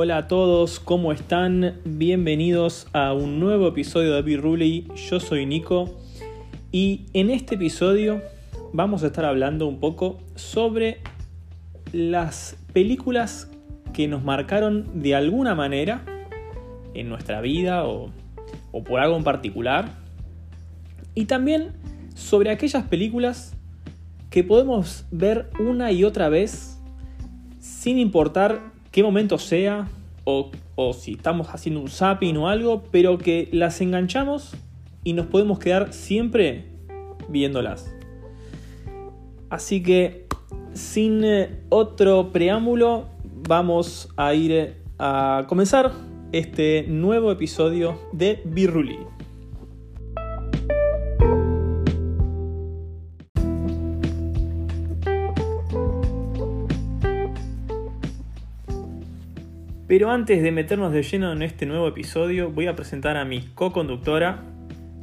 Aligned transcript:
hola 0.00 0.18
a 0.18 0.28
todos, 0.28 0.78
¿cómo 0.78 1.10
están? 1.10 1.80
Bienvenidos 1.84 2.86
a 2.92 3.12
un 3.14 3.40
nuevo 3.40 3.66
episodio 3.66 4.14
de 4.14 4.22
Biruli. 4.22 4.86
Yo 4.94 5.18
soy 5.18 5.44
Nico 5.44 5.98
y 6.70 7.06
en 7.14 7.30
este 7.30 7.56
episodio 7.56 8.22
vamos 8.72 9.02
a 9.02 9.08
estar 9.08 9.24
hablando 9.24 9.66
un 9.66 9.80
poco 9.80 10.20
sobre 10.36 11.00
las 11.90 12.56
películas 12.72 13.50
que 13.92 14.06
nos 14.06 14.22
marcaron 14.22 15.02
de 15.02 15.16
alguna 15.16 15.56
manera 15.56 16.04
en 16.94 17.08
nuestra 17.08 17.40
vida 17.40 17.84
o, 17.84 18.12
o 18.70 18.84
por 18.84 19.00
algo 19.00 19.16
en 19.16 19.24
particular. 19.24 19.88
Y 21.16 21.24
también 21.24 21.72
sobre 22.14 22.52
aquellas 22.52 22.84
películas 22.84 23.56
que 24.30 24.44
podemos 24.44 25.06
ver 25.10 25.50
una 25.58 25.90
y 25.90 26.04
otra 26.04 26.28
vez 26.28 26.78
sin 27.58 27.98
importar 27.98 28.77
qué 28.98 29.04
momento 29.04 29.38
sea 29.38 29.86
o, 30.24 30.50
o, 30.74 30.92
si 30.92 31.12
estamos 31.12 31.46
haciendo 31.50 31.80
un 31.80 31.88
zapping 31.88 32.36
o 32.36 32.48
algo, 32.48 32.82
pero 32.90 33.16
que 33.16 33.48
las 33.52 33.80
enganchamos 33.80 34.56
y 35.04 35.12
nos 35.12 35.26
podemos 35.26 35.60
quedar 35.60 35.92
siempre 35.92 36.64
viéndolas. 37.28 37.94
Así 39.50 39.84
que 39.84 40.26
sin 40.72 41.22
eh, 41.22 41.60
otro 41.68 42.32
preámbulo, 42.32 43.04
vamos 43.48 44.08
a 44.16 44.34
ir 44.34 44.50
eh, 44.50 44.74
a 44.98 45.44
comenzar 45.48 45.92
este 46.32 46.84
nuevo 46.88 47.30
episodio 47.30 48.00
de 48.12 48.42
Birruli. 48.46 48.98
Pero 59.98 60.12
antes 60.12 60.40
de 60.44 60.52
meternos 60.52 60.92
de 60.92 61.02
lleno 61.02 61.32
en 61.32 61.42
este 61.42 61.66
nuevo 61.66 61.88
episodio, 61.88 62.52
voy 62.52 62.68
a 62.68 62.76
presentar 62.76 63.16
a 63.16 63.24
mi 63.24 63.40
co-conductora, 63.40 64.44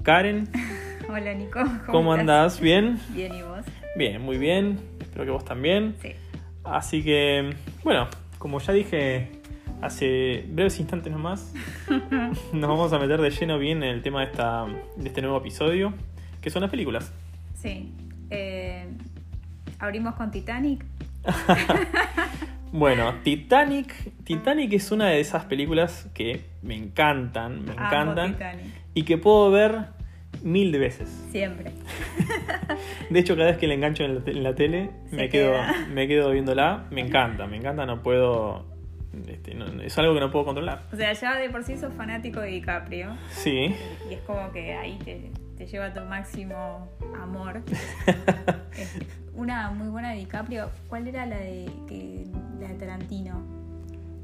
Karen. 0.04 0.48
Hola 1.10 1.34
Nico. 1.34 1.60
¿Cómo, 1.60 1.86
¿Cómo 1.88 2.14
andás? 2.14 2.62
¿Bien? 2.62 2.98
Bien, 3.10 3.34
¿y 3.34 3.42
vos? 3.42 3.66
Bien, 3.98 4.22
muy 4.22 4.38
bien. 4.38 4.80
Espero 5.02 5.26
que 5.26 5.32
vos 5.32 5.44
también. 5.44 5.98
Sí. 6.02 6.14
Así 6.64 7.04
que, 7.04 7.54
bueno, 7.84 8.08
como 8.38 8.62
ya 8.62 8.72
dije 8.72 9.32
hace 9.82 10.46
breves 10.48 10.80
instantes 10.80 11.12
nomás, 11.12 11.54
nos 12.54 12.70
vamos 12.70 12.94
a 12.94 12.98
meter 12.98 13.20
de 13.20 13.32
lleno 13.32 13.60
bien 13.60 13.84
en 13.84 13.90
el 13.90 14.02
tema 14.02 14.22
de, 14.22 14.28
esta, 14.28 14.66
de 14.96 15.10
este 15.10 15.22
nuevo 15.22 15.40
episodio, 15.40 15.94
que 16.40 16.50
son 16.50 16.62
las 16.62 16.72
películas. 16.72 17.12
Sí. 17.56 17.92
Eh, 18.30 18.88
Abrimos 19.78 20.16
con 20.16 20.32
Titanic. 20.32 20.86
Bueno, 22.78 23.16
Titanic, 23.24 23.94
Titanic 24.26 24.74
es 24.74 24.92
una 24.92 25.08
de 25.08 25.20
esas 25.22 25.46
películas 25.46 26.10
que 26.14 26.42
me 26.62 26.76
encantan, 26.76 27.64
me 27.64 27.72
Amo 27.72 27.86
encantan 27.88 28.34
Titanic. 28.34 28.66
y 28.94 29.04
que 29.04 29.18
puedo 29.18 29.50
ver 29.50 29.86
mil 30.44 30.74
de 30.74 30.80
veces. 30.80 31.10
Siempre. 31.32 31.72
De 33.10 33.20
hecho, 33.20 33.36
cada 33.38 33.50
vez 33.52 33.58
que 33.58 33.68
la 33.68 33.76
engancho 33.76 34.04
en 34.04 34.16
la, 34.16 34.22
te- 34.26 34.32
en 34.32 34.44
la 34.44 34.56
tele, 34.56 34.90
Se 35.10 35.16
me 35.16 35.30
quedo, 35.30 35.52
queda. 35.54 35.74
me 35.94 36.08
quedo 36.10 36.32
viéndola. 36.32 36.86
Me 36.92 37.00
encanta, 37.02 37.48
me 37.48 37.56
encanta, 37.58 37.86
no 37.86 38.04
puedo. 38.04 38.66
este, 39.26 39.54
no- 39.54 39.82
es 39.82 39.98
algo 39.98 40.14
que 40.14 40.20
no 40.20 40.30
puedo 40.32 40.44
controlar. 40.44 40.82
O 40.92 40.98
sea, 40.98 41.14
ya 41.14 41.38
de 41.38 41.50
por 41.50 41.64
sí 41.64 41.78
sos 41.78 41.94
fanático 41.94 42.42
de 42.42 42.50
DiCaprio. 42.50 43.16
Sí. 43.30 43.74
Y 44.10 44.14
es 44.16 44.20
como 44.28 44.52
que 44.52 44.74
ahí 44.74 45.00
te, 45.06 45.32
te 45.58 45.66
lleva 45.66 45.94
tu 45.94 46.02
máximo 46.02 46.90
amor. 47.22 47.62
Es 48.78 48.94
una 49.36 49.72
muy 49.72 49.88
buena 49.90 50.12
de 50.12 50.18
DiCaprio. 50.18 50.70
¿Cuál 50.90 51.08
era 51.08 51.26
la 51.26 51.38
de, 51.38 51.70
que, 51.88 52.26
la 52.60 52.68
de 52.70 52.74
Tarantino? 52.76 53.42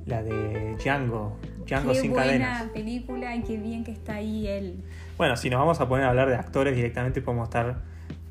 La 0.06 0.24
de 0.24 0.76
Django, 0.78 1.38
Django 1.68 1.92
qué 1.94 2.00
sin 2.00 2.12
buena 2.12 2.26
cadenas. 2.28 2.64
película 2.74 3.36
y 3.36 3.44
qué 3.44 3.58
bien 3.58 3.84
que 3.84 3.92
está 3.92 4.16
ahí 4.16 4.48
él. 4.48 4.84
Bueno, 5.18 5.36
si 5.38 5.50
nos 5.50 5.60
vamos 5.60 5.80
a 5.80 5.88
poner 5.88 6.06
a 6.06 6.10
hablar 6.10 6.28
de 6.30 6.36
actores 6.36 6.76
directamente, 6.76 7.22
podemos 7.22 7.48
estar 7.50 7.82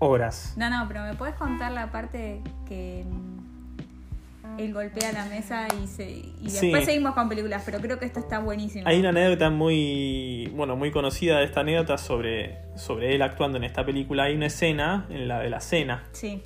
horas. 0.00 0.54
No, 0.56 0.68
no, 0.68 0.86
pero 0.88 1.04
¿me 1.04 1.14
puedes 1.14 1.36
contar 1.36 1.70
la 1.72 1.92
parte 1.92 2.40
que 2.66 3.04
mm, 3.08 4.58
él 4.60 4.74
golpea 4.74 5.12
la 5.12 5.26
mesa 5.26 5.68
y 5.80 5.86
se 5.86 6.10
y 6.10 6.50
Sí. 6.50 6.66
después 6.66 6.84
seguimos 6.86 7.14
con 7.14 7.28
películas, 7.28 7.62
pero 7.64 7.78
creo 7.80 7.98
que 8.00 8.06
esta 8.06 8.18
está 8.18 8.40
buenísima. 8.40 8.88
Hay 8.90 8.98
una 8.98 9.10
anécdota 9.10 9.48
muy, 9.50 10.50
bueno, 10.56 10.74
muy 10.74 10.90
conocida 10.90 11.38
de 11.38 11.44
esta 11.44 11.60
anécdota 11.60 11.98
sobre, 11.98 12.58
sobre 12.76 13.14
él 13.14 13.22
actuando 13.22 13.58
en 13.58 13.64
esta 13.64 13.84
película. 13.86 14.24
Hay 14.24 14.34
una 14.34 14.46
escena, 14.46 15.06
en 15.10 15.28
la 15.28 15.38
de 15.38 15.50
la 15.50 15.60
cena, 15.60 16.02
Sí, 16.12 16.42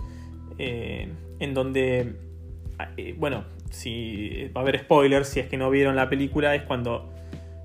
eh, 0.58 1.08
en 1.40 1.54
donde, 1.54 2.14
eh, 2.96 3.14
bueno, 3.18 3.44
si 3.70 4.48
va 4.56 4.60
a 4.60 4.62
haber 4.62 4.78
spoilers, 4.80 5.28
si 5.28 5.40
es 5.40 5.46
que 5.48 5.56
no 5.56 5.70
vieron 5.70 5.96
la 5.96 6.08
película, 6.08 6.54
es 6.54 6.62
cuando, 6.62 7.12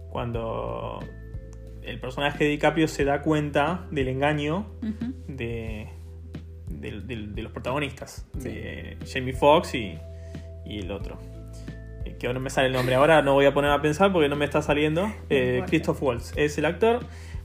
cuando 0.10 1.00
el 1.84 2.00
personaje 2.00 2.44
de 2.44 2.50
DiCaprio 2.52 2.88
se 2.88 3.06
da 3.06 3.22
cuenta 3.22 3.88
del 3.92 4.08
engaño 4.10 4.68
de, 5.28 5.88
de, 6.70 7.02
de- 7.02 7.28
de 7.28 7.42
los 7.42 7.52
protagonistas, 7.52 8.28
de 8.34 8.98
Jamie 9.12 9.34
Foxx 9.34 9.76
y, 9.76 9.98
y 10.66 10.80
el 10.80 10.92
otro. 10.92 11.18
Eh, 12.06 12.16
Que 12.20 12.28
ahora 12.28 12.40
no 12.40 12.44
me 12.44 12.50
sale 12.50 12.68
el 12.68 12.74
nombre. 12.74 12.96
Ahora 12.96 13.22
no 13.22 13.34
voy 13.34 13.46
a 13.46 13.54
poner 13.54 13.72
a 13.72 13.82
pensar 13.82 14.12
porque 14.12 14.30
no 14.30 14.36
me 14.36 14.46
está 14.46 14.62
saliendo. 14.62 15.12
Eh. 15.30 15.64
Christoph 15.68 16.02
Waltz 16.02 16.34
es 16.36 16.58
el 16.58 16.66
actor. 16.66 17.00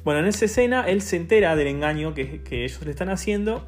Bueno, 0.05 0.21
en 0.21 0.27
esa 0.27 0.45
escena 0.45 0.85
él 0.89 1.01
se 1.01 1.17
entera 1.17 1.57
del 1.57 1.67
engaño 1.69 2.13
que, 2.15 2.43
que 2.43 2.65
ellos 2.65 2.83
le 2.85 2.91
están 2.91 3.09
haciendo. 3.09 3.67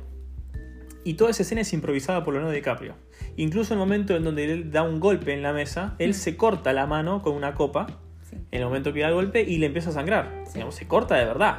Y 1.06 1.15
toda 1.15 1.31
esa 1.31 1.43
escena 1.43 1.61
es 1.61 1.72
improvisada 1.72 2.25
por 2.25 2.34
Leonardo 2.34 2.53
DiCaprio. 2.53 2.94
Incluso 3.37 3.75
el 3.75 3.78
momento 3.78 4.17
en 4.17 4.25
donde 4.25 4.53
él 4.53 4.72
da 4.72 4.83
un 4.83 4.99
golpe 4.99 5.33
en 5.33 5.41
la 5.43 5.53
mesa, 5.53 5.94
él 6.00 6.11
Mm. 6.11 6.15
se 6.15 6.37
corta 6.37 6.72
la 6.72 6.87
mano 6.87 7.22
con 7.22 7.34
una 7.34 7.55
copa 7.55 7.87
sí. 8.28 8.37
en 8.50 8.59
el 8.61 8.65
momento 8.67 8.93
que 8.93 9.00
da 9.03 9.09
el 9.09 9.15
golpe 9.15 9.43
y 9.43 9.59
le 9.59 9.66
empieza 9.66 9.91
a 9.91 9.93
sangrar. 9.93 10.43
Sí. 10.47 10.55
Digamos, 10.55 10.75
se 10.75 10.89
corta 10.89 11.15
de 11.15 11.25
verdad. 11.25 11.59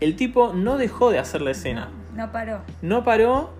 El 0.00 0.16
tipo 0.16 0.52
no 0.52 0.78
dejó 0.78 1.10
de 1.12 1.18
hacer 1.20 1.42
la 1.42 1.52
escena. 1.52 1.88
No, 2.14 2.26
no 2.26 2.32
paró. 2.32 2.60
No 2.82 3.04
paró 3.04 3.50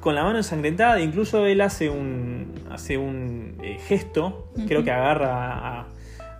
con 0.00 0.14
la 0.14 0.22
mano 0.22 0.38
ensangrentada. 0.38 1.00
Incluso 1.00 1.44
él 1.46 1.60
hace 1.60 1.90
un, 1.90 2.52
hace 2.70 2.96
un 2.96 3.56
eh, 3.62 3.78
gesto. 3.86 4.52
Creo 4.68 4.84
que 4.84 4.92
agarra 4.92 5.80
a, 5.80 5.88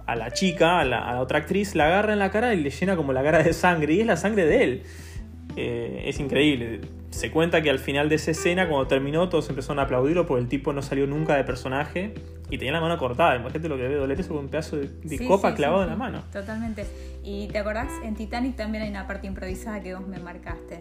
a 0.07 0.17
la 0.17 0.31
chica, 0.31 0.79
a 0.79 0.85
la, 0.85 0.99
a 1.09 1.15
la 1.15 1.21
otra 1.21 1.39
actriz, 1.41 1.75
la 1.75 1.87
agarra 1.87 2.13
en 2.13 2.21
la 2.21 2.31
cara 2.31 2.55
y 2.55 2.61
le 2.63 2.71
llena 2.71 2.95
como 2.97 3.13
la 3.13 3.23
cara 3.25 3.43
de 3.43 3.53
sangre. 3.53 3.93
Y 3.95 4.01
es 4.03 4.07
la 4.07 4.17
sangre 4.17 4.47
de 4.47 4.63
él. 4.65 4.83
Eh, 5.57 6.03
es 6.07 6.19
increíble. 6.21 6.81
Se 7.11 7.31
cuenta 7.31 7.63
que 7.63 7.71
al 7.71 7.79
final 7.79 8.09
de 8.09 8.17
esa 8.17 8.33
escena, 8.33 8.69
cuando 8.69 8.87
terminó, 8.89 9.29
todos 9.29 9.49
empezaron 9.49 9.79
a 9.79 9.83
aplaudirlo 9.83 10.27
porque 10.27 10.43
el 10.43 10.49
tipo 10.49 10.73
no 10.73 10.83
salió 10.83 11.07
nunca 11.07 11.37
de 11.37 11.45
personaje 11.45 12.15
y 12.51 12.59
tenía 12.59 12.73
la 12.73 12.81
mano 12.81 12.99
cortada. 12.99 13.37
Imagínate 13.37 13.69
lo 13.69 13.77
que 13.77 13.83
debe 13.83 13.95
doler 13.97 14.19
eso 14.19 14.31
con 14.31 14.39
un 14.45 14.49
pedazo 14.49 14.77
de, 14.77 14.89
de 14.89 15.19
Sí, 15.19 15.27
copa 15.27 15.51
sí, 15.51 15.57
clavado 15.57 15.83
sí, 15.83 15.85
en 15.85 15.91
la 15.91 15.97
mano. 15.97 16.23
Totalmente. 16.33 16.87
Y 17.23 17.47
te 17.49 17.59
acordás, 17.59 17.89
en 18.03 18.15
Titanic 18.17 18.57
también 18.57 18.83
hay 18.85 18.91
una 18.91 19.07
parte 19.07 19.27
improvisada 19.29 19.81
que 19.81 19.95
vos 19.95 20.07
me 20.07 20.19
marcaste. 20.19 20.81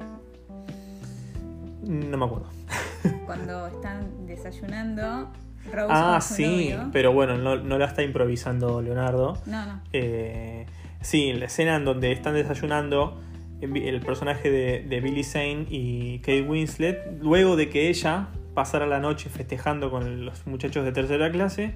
No 1.83 2.17
me 2.17 2.25
acuerdo. 2.25 2.47
Cuando 3.25 3.67
están 3.67 4.25
desayunando, 4.25 5.31
Rose 5.72 5.88
Ah, 5.89 6.19
sí, 6.22 6.69
novio. 6.73 6.89
pero 6.91 7.13
bueno, 7.13 7.38
no, 7.38 7.57
no 7.57 7.78
la 7.78 7.85
está 7.85 8.03
improvisando 8.03 8.81
Leonardo. 8.81 9.38
No, 9.45 9.66
no. 9.66 9.81
Eh, 9.91 10.66
sí, 11.01 11.29
en 11.29 11.39
la 11.41 11.45
escena 11.45 11.75
en 11.75 11.85
donde 11.85 12.12
están 12.12 12.33
desayunando 12.35 13.22
el 13.63 14.00
personaje 14.01 14.51
de, 14.51 14.84
de 14.84 15.01
Billy 15.01 15.24
Zane 15.24 15.66
y 15.69 16.19
Kate 16.19 16.41
Winslet, 16.41 17.22
luego 17.22 17.56
de 17.56 17.69
que 17.69 17.90
ella 17.90 18.29
pasara 18.53 18.85
la 18.85 19.00
noche 19.00 19.29
festejando 19.29 19.90
con 19.90 20.25
los 20.25 20.46
muchachos 20.46 20.85
de 20.85 20.91
tercera 20.91 21.31
clase, 21.31 21.74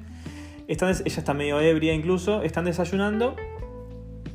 están 0.68 0.90
ella 0.90 1.03
está 1.06 1.34
medio 1.34 1.59
ebria 1.59 1.94
incluso, 1.94 2.44
están 2.44 2.66
desayunando 2.66 3.36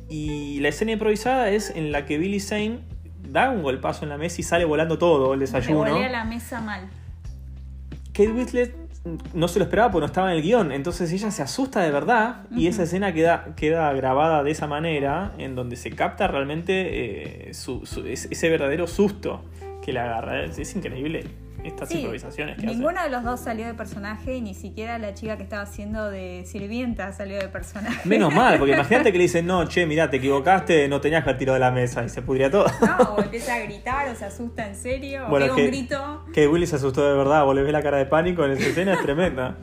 y 0.09 0.59
la 0.59 0.69
escena 0.69 0.91
improvisada 0.91 1.49
es 1.49 1.71
en 1.75 1.91
la 1.91 2.05
que 2.05 2.17
Billy 2.17 2.39
Zane 2.39 2.79
da 3.29 3.49
un 3.49 3.63
golpazo 3.63 4.03
en 4.03 4.09
la 4.09 4.17
mesa 4.17 4.41
y 4.41 4.43
sale 4.43 4.65
volando 4.65 4.97
todo 4.97 5.33
el 5.33 5.39
desayuno. 5.39 5.85
Revolea 5.85 6.09
la 6.09 6.25
mesa 6.25 6.61
mal. 6.61 6.89
Kate 8.13 8.31
Winslet 8.31 8.82
no 9.33 9.47
se 9.49 9.59
lo 9.59 9.65
esperaba 9.65 9.91
porque 9.91 10.01
no 10.01 10.05
estaba 10.07 10.31
en 10.31 10.37
el 10.37 10.43
guion. 10.43 10.71
Entonces 10.71 11.11
ella 11.11 11.29
se 11.31 11.41
asusta 11.41 11.81
de 11.81 11.91
verdad 11.91 12.43
y 12.55 12.67
esa 12.67 12.83
escena 12.83 13.13
queda, 13.13 13.53
queda 13.55 13.91
grabada 13.93 14.43
de 14.43 14.51
esa 14.51 14.67
manera 14.67 15.33
en 15.37 15.55
donde 15.55 15.75
se 15.75 15.91
capta 15.91 16.27
realmente 16.27 17.49
eh, 17.49 17.53
su- 17.53 17.85
su- 17.85 18.05
es- 18.07 18.27
ese 18.31 18.49
verdadero 18.49 18.87
susto 18.87 19.43
que 19.83 19.91
le 19.91 19.99
agarra. 19.99 20.43
Es, 20.45 20.57
es 20.57 20.75
increíble 20.75 21.25
estas 21.63 21.89
Sí, 21.89 21.99
improvisaciones 21.99 22.57
que 22.57 22.65
ninguno 22.65 23.01
de 23.01 23.09
los 23.09 23.23
dos 23.23 23.39
salió 23.39 23.65
de 23.65 23.73
personaje 23.73 24.35
y 24.35 24.41
ni 24.41 24.53
siquiera 24.53 24.97
la 24.97 25.13
chica 25.13 25.37
que 25.37 25.43
estaba 25.43 25.61
haciendo 25.63 26.09
de 26.09 26.43
sirvienta 26.45 27.11
salió 27.13 27.37
de 27.39 27.47
personaje. 27.47 28.07
Menos 28.07 28.33
mal, 28.35 28.57
porque 28.59 28.73
imagínate 28.73 29.11
que 29.11 29.17
le 29.17 29.23
dicen, 29.23 29.45
no, 29.45 29.65
che, 29.67 29.85
mirá, 29.85 30.09
te 30.09 30.17
equivocaste, 30.17 30.87
no 30.87 30.99
tenías 31.01 31.23
que 31.23 31.29
haber 31.29 31.39
tirado 31.39 31.53
de 31.55 31.59
la 31.61 31.71
mesa 31.71 32.03
y 32.03 32.09
se 32.09 32.21
pudría 32.21 32.49
todo. 32.51 32.65
No, 32.81 33.13
o 33.15 33.21
empieza 33.21 33.55
a 33.55 33.59
gritar 33.59 34.09
o 34.09 34.15
se 34.15 34.25
asusta 34.25 34.67
en 34.67 34.75
serio 34.75 35.25
o 35.27 35.29
Bueno, 35.29 35.45
pega 35.45 35.55
que- 35.55 35.61
un 35.63 35.67
grito. 35.67 36.25
Que 36.33 36.47
Willy 36.47 36.67
se 36.67 36.75
asustó 36.75 37.07
de 37.07 37.15
verdad, 37.17 37.43
vos 37.45 37.55
le 37.55 37.63
ves 37.63 37.71
la 37.71 37.81
cara 37.81 37.97
de 37.97 38.05
pánico 38.05 38.43
en 38.45 38.51
esa 38.51 38.67
escena, 38.67 38.93
es 38.93 39.01
tremenda. 39.01 39.55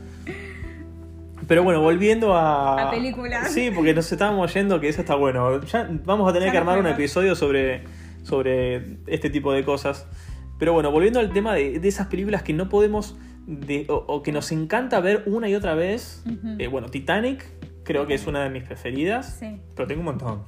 Pero 1.49 1.64
bueno, 1.64 1.81
volviendo 1.81 2.37
a. 2.37 2.88
A 2.88 2.91
películas. 2.91 3.50
Sí, 3.52 3.70
porque 3.75 3.93
nos 3.93 4.11
estábamos 4.12 4.55
yendo, 4.55 4.79
que 4.79 4.88
eso 4.88 5.00
está 5.00 5.17
bueno. 5.17 5.61
Ya 5.62 5.88
vamos 6.05 6.29
a 6.31 6.32
tener 6.32 6.49
Ya 6.49 6.52
que 6.52 6.58
armar 6.58 6.79
un 6.79 6.87
episodio 6.87 7.35
sobre, 7.35 7.82
sobre 8.23 8.99
este 9.08 9.31
tipo 9.31 9.52
de 9.52 9.64
cosas. 9.64 10.06
Pero 10.60 10.72
bueno, 10.74 10.92
volviendo 10.92 11.18
al 11.18 11.32
tema 11.32 11.54
de, 11.54 11.80
de 11.80 11.88
esas 11.88 12.06
películas 12.06 12.44
que 12.44 12.52
no 12.52 12.68
podemos, 12.68 13.16
de, 13.48 13.86
o, 13.88 13.94
o 13.96 14.22
que 14.22 14.30
nos 14.30 14.52
encanta 14.52 15.00
ver 15.00 15.24
una 15.26 15.48
y 15.48 15.54
otra 15.56 15.74
vez. 15.74 16.22
Eh, 16.58 16.68
bueno, 16.68 16.88
Titanic 16.88 17.44
creo 17.82 18.06
que 18.06 18.14
es 18.14 18.26
una 18.28 18.44
de 18.44 18.50
mis 18.50 18.62
preferidas, 18.62 19.36
Sí. 19.40 19.60
pero 19.74 19.88
tengo 19.88 20.00
un 20.00 20.04
montón. 20.06 20.44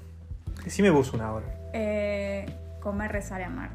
Decime 0.65 0.91
vos 0.91 1.13
una 1.13 1.27
ahora. 1.27 1.47
Eh, 1.73 2.47
comer, 2.81 3.11
rezar 3.11 3.41
y 3.41 3.45
amar. 3.45 3.71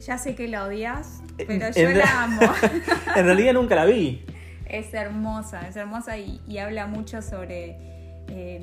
Ya 0.00 0.16
sé 0.18 0.34
que 0.36 0.46
la 0.48 0.64
odias, 0.64 1.20
pero 1.36 1.52
En- 1.52 1.72
yo 1.72 1.88
en- 1.90 1.98
la 1.98 2.22
amo. 2.24 2.40
en 3.16 3.24
realidad 3.26 3.52
nunca 3.54 3.74
la 3.74 3.84
vi. 3.84 4.24
Es 4.66 4.94
hermosa, 4.94 5.66
es 5.68 5.76
hermosa 5.76 6.16
y, 6.18 6.40
y 6.46 6.58
habla 6.58 6.86
mucho 6.86 7.22
sobre 7.22 7.76
eh, 8.28 8.60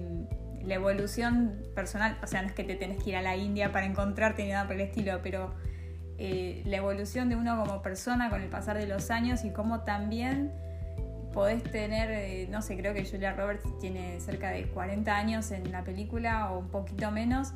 la 0.64 0.76
evolución 0.76 1.54
personal. 1.76 2.18
O 2.24 2.28
sea, 2.28 2.42
no 2.42 2.48
es 2.48 2.54
que 2.54 2.64
te 2.64 2.76
tenés 2.76 3.04
que 3.04 3.10
ir 3.12 3.16
a 3.18 3.22
la 3.22 3.36
India 3.36 3.72
para 3.72 3.86
encontrarte 3.86 4.44
ni 4.44 4.50
nada 4.50 4.66
por 4.66 4.76
el 4.76 4.82
estilo, 4.82 5.20
pero 5.22 5.54
eh, 6.26 6.62
la 6.64 6.78
evolución 6.78 7.28
de 7.28 7.36
uno 7.36 7.62
como 7.62 7.82
persona 7.82 8.30
con 8.30 8.42
el 8.42 8.48
pasar 8.48 8.78
de 8.78 8.88
los 8.88 9.12
años 9.12 9.44
y 9.44 9.50
cómo 9.50 9.82
también 9.82 10.54
podés 11.34 11.62
tener, 11.64 12.10
eh, 12.12 12.48
no 12.50 12.62
sé, 12.62 12.78
creo 12.78 12.94
que 12.94 13.04
Julia 13.04 13.34
Roberts 13.34 13.68
tiene 13.82 14.22
cerca 14.22 14.50
de 14.52 14.64
40 14.68 15.14
años 15.14 15.52
en 15.52 15.70
la 15.70 15.84
película 15.84 16.50
o 16.52 16.60
un 16.60 16.70
poquito 16.70 17.12
menos. 17.12 17.52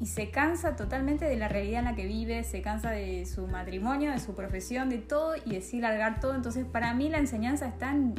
Y 0.00 0.06
se 0.06 0.30
cansa 0.30 0.74
totalmente 0.74 1.26
de 1.26 1.36
la 1.36 1.48
realidad 1.48 1.80
en 1.80 1.84
la 1.84 1.94
que 1.94 2.06
vive, 2.06 2.44
se 2.44 2.62
cansa 2.62 2.92
de 2.92 3.26
su 3.26 3.46
matrimonio, 3.46 4.10
de 4.10 4.20
su 4.20 4.34
profesión, 4.34 4.88
de 4.88 4.96
todo 4.96 5.34
y 5.44 5.50
decide 5.50 5.82
largar 5.82 6.18
todo. 6.18 6.34
Entonces, 6.34 6.64
para 6.64 6.94
mí 6.94 7.10
la 7.10 7.18
enseñanza 7.18 7.68
está 7.68 7.90
en, 7.90 8.14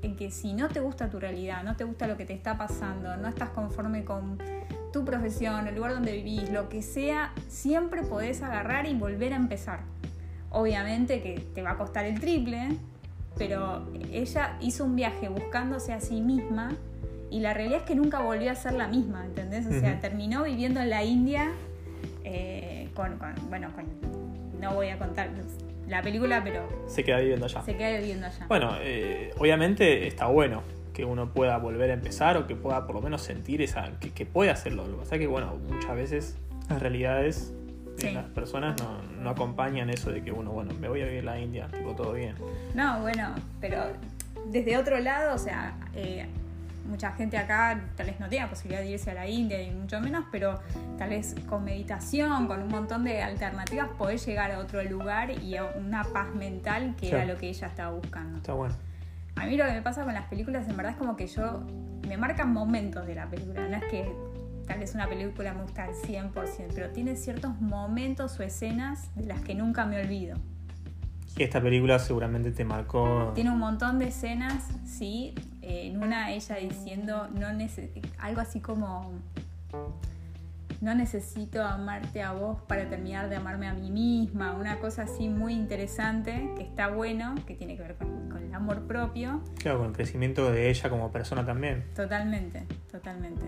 en 0.00 0.16
que 0.16 0.30
si 0.30 0.54
no 0.54 0.68
te 0.68 0.80
gusta 0.80 1.10
tu 1.10 1.20
realidad, 1.20 1.62
no 1.64 1.76
te 1.76 1.84
gusta 1.84 2.06
lo 2.06 2.16
que 2.16 2.24
te 2.24 2.32
está 2.32 2.56
pasando, 2.56 3.14
no 3.18 3.28
estás 3.28 3.50
conforme 3.50 4.04
con 4.04 4.38
tu 4.92 5.04
profesión, 5.04 5.66
el 5.68 5.74
lugar 5.76 5.92
donde 5.94 6.12
vivís, 6.12 6.50
lo 6.50 6.68
que 6.68 6.82
sea, 6.82 7.32
siempre 7.48 8.02
podés 8.02 8.42
agarrar 8.42 8.86
y 8.86 8.94
volver 8.94 9.32
a 9.32 9.36
empezar. 9.36 9.80
Obviamente 10.50 11.20
que 11.22 11.40
te 11.54 11.62
va 11.62 11.72
a 11.72 11.76
costar 11.76 12.04
el 12.06 12.18
triple, 12.20 12.68
pero 13.36 13.86
ella 14.12 14.56
hizo 14.60 14.84
un 14.84 14.96
viaje 14.96 15.28
buscándose 15.28 15.92
a 15.92 16.00
sí 16.00 16.20
misma 16.20 16.72
y 17.30 17.40
la 17.40 17.52
realidad 17.52 17.80
es 17.80 17.84
que 17.84 17.94
nunca 17.94 18.20
volvió 18.20 18.50
a 18.50 18.54
ser 18.54 18.72
la 18.72 18.88
misma, 18.88 19.24
¿entendés? 19.26 19.66
O 19.66 19.78
sea, 19.78 20.00
terminó 20.00 20.44
viviendo 20.44 20.80
en 20.80 20.88
la 20.90 21.04
India 21.04 21.52
eh, 22.24 22.88
con, 22.94 23.18
con- 23.18 23.34
bueno, 23.50 23.70
con, 23.74 23.84
no 24.60 24.74
voy 24.74 24.88
a 24.88 24.98
contar 24.98 25.30
la 25.86 26.02
película, 26.02 26.42
pero 26.42 26.66
Se 26.86 27.04
queda 27.04 27.18
viviendo 27.20 27.44
allá. 27.46 27.62
se 27.62 27.76
queda 27.76 27.98
viviendo 27.98 28.26
allá. 28.26 28.46
Bueno, 28.48 28.72
eh, 28.80 29.30
obviamente 29.38 30.06
está 30.06 30.26
bueno 30.26 30.62
que 30.98 31.04
uno 31.04 31.32
pueda 31.32 31.56
volver 31.58 31.92
a 31.92 31.94
empezar 31.94 32.36
o 32.36 32.48
que 32.48 32.56
pueda 32.56 32.84
por 32.84 32.96
lo 32.96 33.00
menos 33.00 33.22
sentir 33.22 33.62
esa. 33.62 33.92
que, 34.00 34.10
que 34.10 34.26
puede 34.26 34.50
hacerlo. 34.50 34.84
Lo 34.84 34.94
que 34.96 35.02
pasa 35.04 35.14
es 35.14 35.20
que, 35.20 35.26
bueno, 35.28 35.54
muchas 35.70 35.94
veces 35.94 36.36
las 36.68 36.82
realidades 36.82 37.52
de 37.98 38.08
Sí. 38.08 38.10
las 38.12 38.24
personas 38.24 38.74
no, 38.82 39.00
no 39.22 39.30
acompañan 39.30 39.90
eso 39.90 40.10
de 40.10 40.24
que, 40.24 40.32
bueno, 40.32 40.50
bueno, 40.50 40.74
me 40.80 40.88
voy 40.88 41.02
a 41.02 41.04
vivir 41.04 41.20
a 41.20 41.34
la 41.34 41.38
India, 41.40 41.68
tipo, 41.68 41.92
todo 41.92 42.14
bien. 42.14 42.34
No, 42.74 43.00
bueno, 43.00 43.32
pero 43.60 43.84
desde 44.50 44.76
otro 44.76 44.98
lado, 44.98 45.36
o 45.36 45.38
sea, 45.38 45.74
eh, 45.94 46.26
mucha 46.88 47.12
gente 47.12 47.38
acá 47.38 47.80
tal 47.96 48.06
vez 48.06 48.18
no 48.18 48.28
tenga 48.28 48.48
posibilidad 48.48 48.80
de 48.82 48.90
irse 48.90 49.12
a 49.12 49.14
la 49.14 49.28
India 49.28 49.62
y 49.62 49.70
mucho 49.70 50.00
menos, 50.00 50.24
pero 50.32 50.58
tal 50.98 51.10
vez 51.10 51.36
con 51.48 51.62
meditación, 51.64 52.48
con 52.48 52.60
un 52.62 52.68
montón 52.70 53.04
de 53.04 53.22
alternativas, 53.22 53.86
podés 53.96 54.26
llegar 54.26 54.50
a 54.50 54.58
otro 54.58 54.82
lugar 54.82 55.30
y 55.30 55.54
a 55.56 55.62
una 55.64 56.02
paz 56.02 56.34
mental 56.34 56.96
que 56.98 57.06
Sí. 57.06 57.12
era 57.14 57.24
lo 57.24 57.36
que 57.36 57.48
ella 57.50 57.68
estaba 57.68 57.92
buscando. 57.92 58.38
Está 58.38 58.52
bueno. 58.54 58.74
A 59.40 59.46
mí 59.46 59.56
lo 59.56 59.64
que 59.66 59.72
me 59.72 59.82
pasa 59.82 60.04
con 60.04 60.14
las 60.14 60.26
películas 60.26 60.68
en 60.68 60.76
verdad 60.76 60.92
es 60.92 60.98
como 60.98 61.16
que 61.16 61.26
yo 61.26 61.64
me 62.06 62.16
marcan 62.16 62.52
momentos 62.52 63.06
de 63.06 63.14
la 63.14 63.28
película, 63.28 63.68
no 63.68 63.76
es 63.76 63.84
que 63.84 64.12
tal 64.66 64.78
vez 64.80 64.94
una 64.94 65.06
película 65.08 65.52
me 65.54 65.62
gusta 65.62 65.84
al 65.84 65.94
100%, 65.94 66.32
pero 66.74 66.90
tiene 66.90 67.16
ciertos 67.16 67.60
momentos 67.60 68.38
o 68.38 68.42
escenas 68.42 69.14
de 69.14 69.26
las 69.26 69.40
que 69.40 69.54
nunca 69.54 69.84
me 69.86 70.00
olvido. 70.00 70.36
Esta 71.36 71.60
película 71.60 71.98
seguramente 71.98 72.50
te 72.50 72.64
marcó. 72.64 73.30
Tiene 73.34 73.50
un 73.50 73.58
montón 73.60 73.98
de 73.98 74.08
escenas, 74.08 74.66
sí. 74.84 75.34
en 75.62 76.02
una 76.02 76.32
ella 76.32 76.56
diciendo 76.56 77.28
no 77.28 77.48
nece- 77.48 77.90
algo 78.18 78.40
así 78.40 78.58
como 78.60 79.12
no 80.80 80.94
necesito 80.94 81.64
amarte 81.64 82.22
a 82.22 82.32
vos 82.32 82.58
para 82.68 82.88
terminar 82.88 83.28
de 83.28 83.36
amarme 83.36 83.66
a 83.66 83.74
mí 83.74 83.90
misma, 83.90 84.52
una 84.54 84.78
cosa 84.78 85.02
así 85.02 85.28
muy 85.28 85.54
interesante 85.54 86.50
que 86.56 86.62
está 86.62 86.88
bueno, 86.88 87.34
que 87.46 87.54
tiene 87.54 87.76
que 87.76 87.82
ver 87.82 87.94
con, 87.96 88.28
con 88.28 88.42
el 88.42 88.54
amor 88.54 88.86
propio, 88.86 89.42
Claro, 89.58 89.78
con 89.78 89.88
el 89.88 89.92
crecimiento 89.92 90.50
de 90.52 90.70
ella 90.70 90.88
como 90.88 91.10
persona 91.10 91.44
también. 91.44 91.84
totalmente, 91.94 92.64
totalmente. 92.90 93.44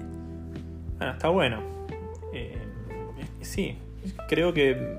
Bueno, 0.99 1.13
está 1.13 1.29
bueno. 1.29 1.63
Eh, 2.35 2.59
sí, 3.41 3.79
creo 4.29 4.53
que 4.53 4.99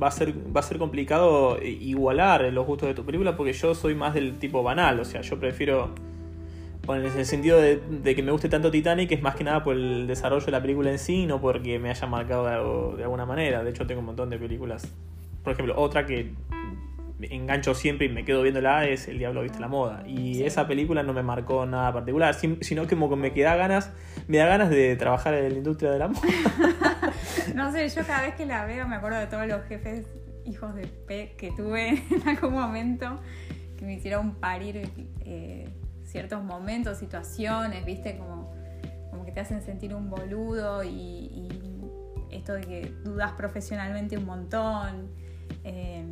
va 0.00 0.08
a 0.08 0.10
ser 0.12 0.32
va 0.54 0.60
a 0.60 0.62
ser 0.62 0.78
complicado 0.78 1.60
igualar 1.62 2.42
los 2.52 2.64
gustos 2.66 2.88
de 2.88 2.94
tu 2.94 3.04
película 3.04 3.36
porque 3.36 3.52
yo 3.52 3.74
soy 3.74 3.94
más 3.96 4.14
del 4.14 4.38
tipo 4.38 4.62
banal, 4.62 5.00
o 5.00 5.04
sea, 5.04 5.20
yo 5.22 5.38
prefiero 5.40 5.92
en 6.96 7.04
el 7.04 7.24
sentido 7.26 7.60
de, 7.60 7.76
de 7.76 8.14
que 8.14 8.22
me 8.22 8.32
guste 8.32 8.48
tanto 8.48 8.70
Titanic 8.70 9.10
es 9.12 9.22
más 9.22 9.34
que 9.34 9.44
nada 9.44 9.62
por 9.62 9.76
el 9.76 10.06
desarrollo 10.06 10.44
de 10.46 10.52
la 10.52 10.60
película 10.62 10.90
en 10.90 10.98
sí, 10.98 11.26
no 11.26 11.40
porque 11.40 11.78
me 11.78 11.90
haya 11.90 12.06
marcado 12.06 12.46
de, 12.46 12.52
algo- 12.54 12.96
de 12.96 13.02
alguna 13.04 13.26
manera. 13.26 13.62
De 13.62 13.70
hecho, 13.70 13.86
tengo 13.86 14.00
un 14.00 14.06
montón 14.06 14.30
de 14.30 14.38
películas. 14.38 14.86
Por 15.44 15.52
ejemplo, 15.52 15.74
otra 15.78 16.06
que 16.06 16.32
me 17.18 17.34
engancho 17.34 17.74
siempre 17.74 18.06
y 18.06 18.10
me 18.10 18.24
quedo 18.24 18.42
viéndola 18.42 18.86
es 18.86 19.08
El 19.08 19.18
Diablo 19.18 19.42
Viste 19.42 19.58
la 19.60 19.66
Moda. 19.68 20.04
Y 20.06 20.34
Sí. 20.36 20.44
esa 20.44 20.68
película 20.68 21.02
no 21.02 21.12
me 21.12 21.22
marcó 21.22 21.66
nada 21.66 21.92
particular, 21.92 22.34
sino 22.34 22.82
que 22.86 22.94
como 22.94 23.10
que 23.10 23.16
me 23.16 23.32
queda 23.32 23.56
ganas, 23.56 23.90
me 24.28 24.38
da 24.38 24.46
ganas 24.46 24.70
de 24.70 24.94
trabajar 24.96 25.34
en 25.34 25.50
la 25.52 25.58
industria 25.58 25.90
de 25.90 25.98
la 25.98 26.08
moda. 26.08 26.20
No 27.54 27.72
sé, 27.72 27.88
yo 27.88 28.02
cada 28.06 28.22
vez 28.22 28.34
que 28.34 28.46
la 28.46 28.64
veo 28.66 28.86
me 28.86 28.96
acuerdo 28.96 29.18
de 29.18 29.26
todos 29.26 29.46
los 29.48 29.64
jefes 29.64 30.06
hijos 30.44 30.74
de 30.74 30.86
P 30.86 31.34
que 31.36 31.50
tuve 31.50 31.88
en 32.10 32.28
algún 32.28 32.52
momento 32.52 33.20
que 33.78 33.84
me 33.84 33.94
hicieron 33.94 34.34
parir 34.36 34.88
eh, 35.24 35.68
ciertos 36.08 36.42
momentos, 36.42 36.98
situaciones, 36.98 37.84
viste, 37.84 38.16
como, 38.16 38.50
como 39.10 39.24
que 39.24 39.32
te 39.32 39.40
hacen 39.40 39.62
sentir 39.62 39.94
un 39.94 40.08
boludo 40.10 40.82
y, 40.82 40.88
y 40.90 41.48
esto 42.30 42.54
de 42.54 42.60
que 42.62 42.92
dudas 43.04 43.32
profesionalmente 43.32 44.16
un 44.16 44.24
montón. 44.26 45.08
Eh, 45.64 46.04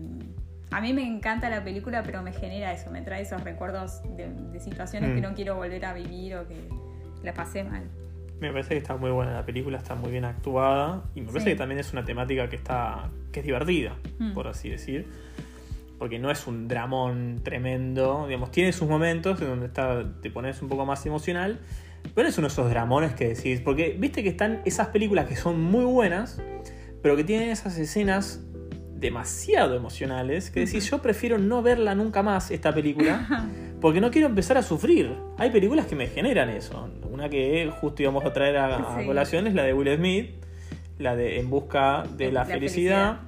a 0.71 0.81
mí 0.81 0.93
me 0.93 1.07
encanta 1.07 1.49
la 1.49 1.63
película, 1.63 2.03
pero 2.03 2.23
me 2.23 2.33
genera 2.33 2.73
eso, 2.73 2.91
me 2.91 3.01
trae 3.03 3.23
esos 3.23 3.43
recuerdos 3.45 4.03
de, 4.17 4.29
de 4.29 4.61
situaciones 4.61 5.13
que 5.15 5.21
Mm. 5.21 5.23
no 5.31 5.35
quiero 5.35 5.55
volver 5.57 5.85
a 5.85 5.95
vivir 5.95 6.37
o 6.37 6.47
que 6.49 6.57
la 7.23 7.33
pasé 7.33 7.65
mal. 7.65 7.85
Me 8.41 8.51
parece 8.53 8.71
que 8.71 8.79
está 8.79 8.97
muy 8.97 9.11
buena 9.11 9.33
la 9.33 9.47
película, 9.47 9.79
está 9.79 9.95
muy 9.95 10.11
bien 10.11 10.25
actuada 10.27 11.05
y 11.15 11.21
me 11.23 11.29
parece 11.29 11.45
Sí. 11.45 11.51
que 11.53 11.57
también 11.57 11.79
es 11.81 11.93
una 11.95 12.05
temática 12.05 12.49
que 12.51 12.57
está 12.57 13.09
que 13.33 13.41
es 13.41 13.47
divertida, 13.47 13.97
Mm. 14.19 14.33
por 14.35 14.49
así 14.49 14.69
decir, 14.69 15.07
porque 15.99 16.19
no 16.19 16.31
es 16.31 16.47
un 16.47 16.69
dramón 16.69 17.41
tremendo, 17.43 18.27
digamos, 18.27 18.51
tiene 18.51 18.73
sus 18.73 18.89
momentos 18.89 19.41
en 19.41 19.49
donde 19.49 19.67
está 19.67 20.05
te 20.21 20.31
pones 20.31 20.61
un 20.63 20.69
poco 20.69 20.85
más 20.85 21.05
emocional, 21.07 21.61
pero 22.15 22.29
es 22.29 22.37
uno 22.39 22.49
de 22.49 22.53
esos 22.53 22.69
dramones 22.71 23.15
que 23.15 23.29
decís, 23.29 23.61
porque 23.61 23.97
viste 23.99 24.23
que 24.23 24.29
están 24.29 24.61
esas 24.65 24.89
películas 24.89 25.27
que 25.27 25.37
son 25.37 25.61
muy 25.61 25.85
buenas, 25.85 26.41
pero 27.03 27.17
que 27.17 27.25
tienen 27.25 27.51
esas 27.51 27.79
escenas 27.79 28.41
demasiado 28.99 29.75
emocionales 29.75 30.51
que 30.51 30.61
decís, 30.61 30.91
yo 30.91 31.03
prefiero 31.03 31.39
no 31.39 31.63
verla 31.63 31.95
nunca 31.95 32.23
más 32.23 32.51
esta 32.51 32.75
película. 32.75 33.49
Porque 33.81 34.01
no 34.01 34.11
quiero 34.11 34.27
empezar 34.27 34.57
a 34.57 34.63
sufrir. 34.63 35.13
Hay 35.37 35.51
películas 35.51 35.85
que 35.87 35.95
me 35.95 36.07
generan 36.07 36.49
eso. 36.49 36.89
Una 37.11 37.29
que 37.29 37.71
justo 37.79 38.03
íbamos 38.03 38.25
a 38.25 38.33
traer 38.33 38.57
a, 38.57 38.99
a 38.99 39.05
colación 39.05 39.47
es 39.47 39.55
la 39.55 39.65
de 39.65 39.75
Will 39.75 39.95
Smith, 39.97 40.31
la 40.99 41.15
de 41.15 41.39
En 41.39 41.51
busca 41.51 42.05
de 42.17 42.33
la, 42.33 42.41
La 42.41 42.47
felicidad, 42.47 43.21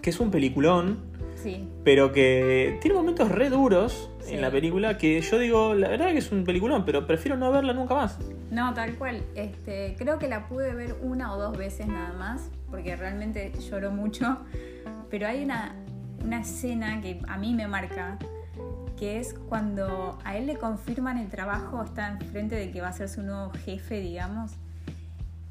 que 0.00 0.08
es 0.08 0.18
un 0.18 0.30
peliculón, 0.30 1.11
Sí, 1.42 1.68
pero 1.84 2.12
que 2.12 2.78
tiene 2.80 2.96
momentos 2.96 3.30
re 3.30 3.50
duros 3.50 4.08
Sí. 4.20 4.34
en 4.34 4.40
la 4.40 4.50
película 4.52 4.96
que 4.98 5.20
yo 5.20 5.38
digo, 5.38 5.74
la 5.74 5.88
verdad 5.88 6.08
que 6.12 6.18
es 6.18 6.30
un 6.30 6.44
peliculón, 6.44 6.84
pero 6.84 7.06
prefiero 7.06 7.36
no 7.36 7.50
verla 7.50 7.72
nunca 7.72 7.94
más. 7.94 8.18
No, 8.50 8.72
tal 8.74 8.94
cual. 8.94 9.22
Este, 9.34 9.96
creo 9.98 10.18
que 10.20 10.28
la 10.28 10.46
pude 10.48 10.74
ver 10.74 10.94
una 11.02 11.34
o 11.34 11.38
dos 11.40 11.56
veces 11.58 11.88
nada 11.88 12.12
más, 12.12 12.50
porque 12.70 12.94
realmente 12.94 13.52
lloro 13.68 13.90
mucho. 13.90 14.38
Pero 15.10 15.26
hay 15.26 15.42
una, 15.44 15.74
una 16.24 16.40
escena 16.40 17.00
que 17.00 17.20
a 17.28 17.36
mí 17.36 17.52
me 17.54 17.66
marca, 17.66 18.16
que 18.96 19.18
es 19.18 19.34
cuando 19.48 20.18
a 20.24 20.36
él 20.36 20.46
le 20.46 20.56
confirman 20.56 21.18
el 21.18 21.28
trabajo, 21.28 21.82
está 21.82 22.08
enfrente 22.12 22.54
de 22.54 22.70
que 22.70 22.80
va 22.80 22.88
a 22.88 22.92
ser 22.92 23.08
su 23.08 23.22
nuevo 23.22 23.50
jefe, 23.64 24.00
digamos, 24.00 24.52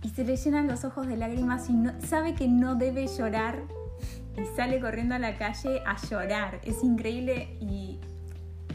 y 0.02 0.10
se 0.10 0.24
le 0.24 0.36
llenan 0.38 0.68
los 0.68 0.84
ojos 0.86 1.06
de 1.08 1.18
lágrimas 1.18 1.70
y 1.70 1.74
no- 1.74 1.94
sabe 2.02 2.34
que 2.34 2.48
no 2.48 2.76
debe 2.76 3.06
llorar 3.08 3.60
y 4.38 4.46
sale 4.56 4.80
corriendo 4.80 5.16
a 5.16 5.20
la 5.20 5.38
calle 5.38 5.82
a 5.86 5.96
llorar. 5.98 6.60
Es 6.64 6.84
increíble 6.84 7.58
y 7.60 8.00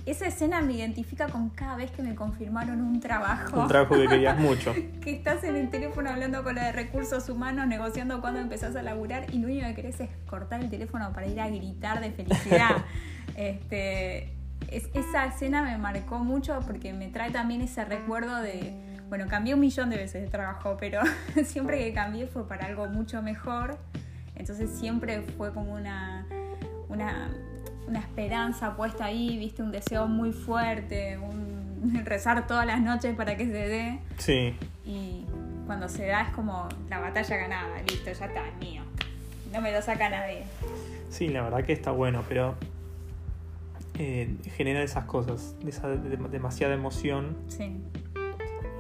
esa 0.05 0.27
escena 0.27 0.61
me 0.61 0.75
identifica 0.75 1.27
con 1.29 1.51
cada 1.51 1.77
vez 1.77 1.91
que 1.91 2.01
me 2.03 2.15
confirmaron 2.15 2.81
un 2.81 3.01
trabajo 3.01 3.63
Un 3.63 3.67
trabajo 3.69 3.97
que 3.97 4.07
querías 4.07 4.39
mucho. 4.39 4.73
que 5.01 5.11
estás 5.13 5.43
en 5.43 5.57
el 5.57 5.69
teléfono 5.69 6.11
hablando 6.11 6.45
con 6.45 6.55
la 6.55 6.67
de 6.67 6.73
recursos 6.73 7.29
humanos, 7.29 7.67
negociando 7.67 8.21
cuándo 8.21 8.39
empezás 8.41 8.77
a 8.77 8.83
laburar 8.83 9.27
y 9.35 9.39
lo 9.39 9.47
único 9.49 9.67
que 9.67 9.75
querés 9.75 10.01
es 10.01 10.11
cortar 10.29 10.61
el 10.61 10.71
teléfono 10.71 11.13
para 11.13 11.27
ir 11.27 11.41
a 11.41 11.49
gritar 11.49 12.01
de 12.01 12.13
felicidad. 12.13 12.85
este, 13.37 14.33
es- 14.71 14.89
esa 14.95 15.27
escena 15.27 15.63
me 15.63 15.77
marcó 15.79 16.19
mucho 16.21 16.61
porque 16.67 16.93
me 16.93 17.09
trae 17.09 17.31
también 17.31 17.61
ese 17.63 17.85
recuerdo 17.85 18.41
de, 18.43 18.75
bueno, 19.09 19.27
cambié 19.29 19.55
un 19.55 19.61
millón 19.61 19.91
de 19.91 19.97
veces 19.97 20.23
de 20.23 20.29
trabajo, 20.29 20.77
pero 20.79 21.01
siempre 21.45 21.79
que 21.79 21.93
cambié 21.93 22.27
fue 22.27 22.47
para 22.47 22.67
algo 22.67 22.87
mucho 22.89 23.23
mejor 23.23 23.79
Entonces 24.37 24.71
siempre 24.71 25.23
fue 25.23 25.53
como 25.53 25.75
una, 25.75 26.27
una, 26.89 27.31
una 27.89 27.99
esperanza 27.99 28.77
puesta 28.77 29.07
ahí, 29.07 29.39
viste, 29.39 29.63
un 29.63 29.73
deseo 29.73 30.07
muy 30.07 30.33
fuerte, 30.33 31.19
un 31.19 32.03
rezar 32.05 32.47
todas 32.47 32.67
las 32.67 32.81
noches 32.81 33.15
para 33.17 33.37
que 33.37 33.47
se 33.47 33.53
dé. 33.53 33.99
Sí. 34.19 34.55
Y 34.85 35.25
cuando 35.67 35.89
se 35.89 36.07
da 36.07 36.23
es 36.23 36.29
como 36.31 36.69
la 36.89 37.01
batalla 37.01 37.37
ganada, 37.37 37.83
listo, 37.83 38.05
ya 38.13 38.27
está, 38.27 38.47
es 38.49 38.57
mío. 38.61 38.83
No 39.53 39.61
me 39.61 39.73
lo 39.73 39.81
saca 39.83 40.09
nadie. 40.11 40.45
Sí, 41.11 41.29
la 41.29 41.43
verdad 41.43 41.65
que 41.65 41.73
está 41.73 41.91
bueno, 41.93 42.23
pero 42.29 42.55
eh, 43.99 44.35
genera 44.57 44.83
esas 44.83 45.05
cosas, 45.05 45.55
esa 45.67 45.89
de- 45.89 46.17
demasiada 46.29 46.75
emoción. 46.75 47.37
Sí. 47.49 47.77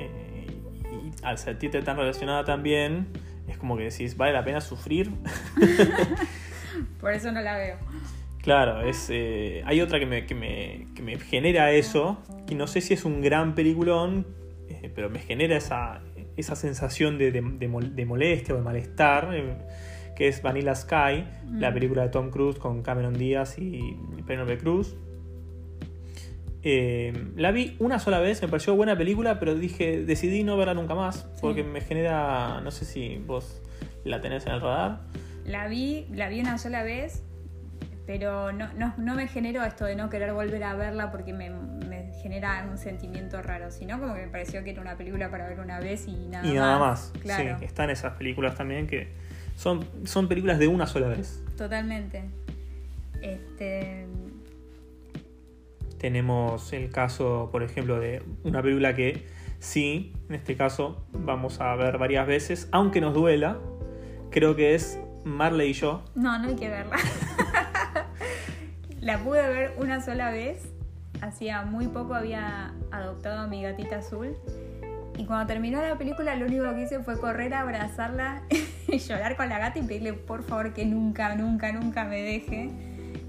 eh, 0.00 0.46
y 0.92 1.25
al 1.25 1.38
sentirte 1.38 1.80
tan 1.82 1.96
relacionada 1.96 2.44
también, 2.44 3.06
es 3.49 3.59
como 3.59 3.76
que 3.76 3.85
decís, 3.85 4.17
¿vale 4.17 4.33
la 4.33 4.45
pena 4.45 4.61
sufrir? 4.61 5.11
Por 7.00 7.12
eso 7.12 7.33
no 7.33 7.41
la 7.41 7.57
veo. 7.57 7.76
Claro, 8.43 8.83
es, 8.83 9.09
eh, 9.11 9.62
hay 9.67 9.81
otra 9.81 9.99
que 9.99 10.07
me, 10.07 10.25
que, 10.26 10.35
me, 10.35 10.87
que 10.95 11.03
me 11.03 11.19
genera 11.19 11.73
eso, 11.73 12.23
y 12.49 12.55
no 12.55 12.67
sé 12.67 12.81
si 12.81 12.95
es 12.95 13.05
un 13.05 13.21
gran 13.21 13.55
peliculón, 13.55 14.26
eh, 14.69 14.91
pero 14.95 15.11
me 15.11 15.19
genera 15.19 15.57
esa, 15.57 16.00
esa 16.37 16.55
sensación 16.55 17.19
de, 17.19 17.33
de- 17.33 17.41
de 17.41 17.69
mol- 17.69 17.95
de 17.95 18.05
molestia 18.07 18.55
o 18.55 18.59
de 18.59 18.62
malestar, 18.62 19.31
eh, 19.35 19.57
que 20.15 20.29
es 20.29 20.43
Vanilla 20.43 20.75
Sky, 20.75 21.25
la 21.50 21.71
Mm. 21.71 21.75
película 21.75 22.03
de 22.03 22.09
Tom 22.11 22.31
Cruise 22.31 22.59
con 22.59 22.83
Cameron 22.83 23.15
Díaz 23.15 23.59
y 23.59 23.97
Penelope 24.26 24.59
Cruz. 24.59 24.97
Eh, 26.68 27.12
la 27.37 27.52
vi 27.52 27.76
una 27.78 28.00
sola 28.00 28.18
vez, 28.18 28.42
me 28.42 28.49
pareció 28.49 28.75
buena 28.75 28.99
película, 28.99 29.38
pero 29.38 29.54
dije, 29.54 30.02
decidí 30.04 30.42
no 30.42 30.56
verla 30.56 30.75
nunca 30.75 30.96
más, 30.96 31.25
porque 31.40 31.62
me 31.62 31.80
genera, 31.80 32.61
no 32.61 32.73
sé 32.73 32.85
si 32.85 33.18
vos 33.18 33.62
la 34.02 34.20
tenés 34.20 34.46
en 34.46 34.52
el 34.54 34.61
radar. 34.61 35.02
La 35.44 35.68
vi, 35.68 36.08
la 36.12 36.28
vi 36.28 36.40
una 36.40 36.58
sola 36.58 36.82
vez, 36.82 37.23
pero 38.04 38.50
no, 38.50 38.73
no, 38.73 38.92
no 38.99 39.14
me 39.14 39.28
generó 39.28 39.62
esto 39.64 39.85
de 39.85 39.94
no 39.94 40.11
querer 40.11 40.32
volver 40.32 40.64
a 40.64 40.75
verla 40.75 41.12
porque 41.12 41.32
me, 41.32 41.50
me 41.50 42.12
genera 42.20 42.66
un 42.68 42.78
sentimiento 42.78 43.40
raro, 43.42 43.70
sino 43.70 44.00
como 44.00 44.14
que 44.14 44.23
me 44.23 44.28
pareció 44.28 44.64
que 44.64 44.70
era 44.70 44.80
una 44.80 44.96
película 44.96 45.30
para 45.30 45.49
ver 45.49 45.61
una 45.61 45.78
vez 45.78 46.08
y 46.08 46.26
nada 46.26 46.44
y 46.44 46.49
más. 46.49 46.56
nada 46.56 46.78
más. 46.80 47.12
Claro, 47.23 47.58
Sí, 47.61 47.64
están 47.64 47.90
esas 47.90 48.14
películas 48.14 48.56
también 48.56 48.88
que 48.88 49.12
son, 49.54 49.87
son 50.02 50.26
películas 50.26 50.58
de 50.58 50.66
una 50.66 50.88
sola 50.88 51.06
vez. 51.06 51.44
totalmente. 51.56 52.25
Este, 53.23 54.06
Tenemos 55.99 56.73
el 56.73 56.91
caso, 56.91 57.49
por 57.50 57.62
ejemplo, 57.62 57.99
de 57.99 58.23
una 58.45 58.62
película 58.62 58.95
que 58.95 59.26
sí, 59.59 60.12
en 60.29 60.35
este 60.35 60.57
caso, 60.57 61.07
vamos 61.12 61.61
a 61.61 61.75
ver 61.76 61.99
varias 61.99 62.26
veces, 62.26 62.69
aunque 62.73 63.00
nos 63.00 63.15
duela. 63.15 63.59
Creo 64.31 64.57
que 64.57 64.75
es 64.75 64.99
Marley 65.25 65.71
y 65.71 65.73
yo. 65.73 66.03
no, 66.15 66.38
no 66.38 66.49
hay 66.49 66.57
que 66.57 66.69
verla. 66.69 66.97
la 69.00 69.19
pude 69.19 69.49
ver 69.49 69.75
una 69.79 70.00
sola 70.00 70.31
vez. 70.31 70.69
Hacía 71.23 71.62
muy 71.62 71.88
poco 71.88 72.15
había 72.15 72.75
adoptado 72.91 73.41
a 73.41 73.47
mi 73.47 73.62
gatita 73.62 73.99
azul. 73.99 74.37
Y 75.17 75.25
cuando 75.25 75.47
terminó 75.47 75.81
la 75.81 75.97
película, 75.97 76.37
lo 76.37 76.47
único 76.47 76.75
que 76.75 76.83
hice 76.83 77.03
fue 77.03 77.19
correr 77.19 77.55
a 77.55 77.61
abrazarla 77.61 78.43
y 78.88 78.99
llorar 78.99 79.37
con 79.37 79.49
la 79.49 79.59
gata 79.59 79.79
y 79.79 79.83
pedirle 79.83 80.12
por 80.12 80.43
favor 80.43 80.75
que 80.75 80.85
nunca, 80.85 81.35
nunca, 81.35 81.73
nunca 81.73 82.05
me 82.05 82.21
deje. 82.21 82.71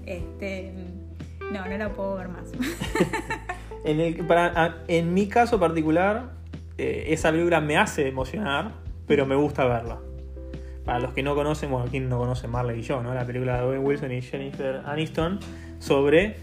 Este, 0.04 0.74
no, 1.52 1.66
no 1.66 1.78
la 1.78 1.92
puedo 1.92 2.16
ver 2.16 2.28
más. 2.28 2.52
En, 3.84 4.00
el, 4.00 4.16
para, 4.26 4.82
en 4.88 5.14
mi 5.14 5.28
caso 5.28 5.58
particular, 5.58 6.32
eh, 6.76 7.06
esa 7.08 7.30
película 7.30 7.60
me 7.60 7.78
hace 7.78 8.08
emocionar, 8.08 8.72
pero 9.06 9.24
me 9.24 9.34
gusta 9.34 9.64
verla. 9.64 9.98
Para 10.84 10.98
los 10.98 11.14
que 11.14 11.22
no 11.22 11.34
conocen, 11.34 11.70
bueno, 11.70 11.86
¿quién 11.90 12.08
no 12.08 12.18
conoce 12.18 12.48
Marley 12.48 12.80
y 12.80 12.82
yo? 12.82 13.02
¿no? 13.02 13.14
La 13.14 13.24
película 13.24 13.58
de 13.58 13.62
Owen 13.62 13.86
Wilson 13.86 14.12
y 14.12 14.20
Jennifer 14.20 14.82
Aniston 14.84 15.38
sobre 15.78 16.36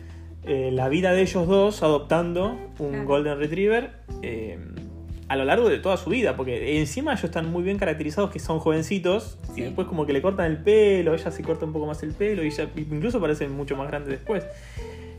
eh, 0.44 0.72
la 0.72 0.90
vida 0.90 1.12
de 1.12 1.22
ellos 1.22 1.48
dos 1.48 1.84
adoptando 1.84 2.58
un 2.80 2.90
Claro. 2.90 3.06
Golden 3.06 3.38
Retriever 3.38 3.92
eh, 4.22 4.58
a 5.28 5.36
lo 5.36 5.46
largo 5.46 5.70
de 5.70 5.80
toda 5.80 5.98
su 5.98 6.12
vida, 6.12 6.36
porque 6.36 6.80
encima 6.80 7.14
ellos 7.14 7.24
están 7.24 7.52
muy 7.52 7.64
bien 7.64 7.78
caracterizados 7.78 8.30
que 8.30 8.40
son 8.40 8.60
jovencitos 8.60 9.40
y 9.56 9.62
después 9.62 9.88
como 9.88 10.06
que 10.06 10.14
le 10.14 10.22
cortan 10.22 10.46
el 10.46 10.58
pelo, 10.58 11.16
ella 11.16 11.32
se 11.32 11.44
corta 11.44 11.66
un 11.66 11.74
poco 11.74 11.88
más 11.88 12.04
el 12.04 12.14
pelo 12.14 12.44
y 12.44 12.48
ella 12.48 12.70
incluso 12.76 13.20
parecen 13.20 13.52
mucho 13.52 13.76
más 13.76 13.88
grandes 13.88 14.12
después. 14.12 14.46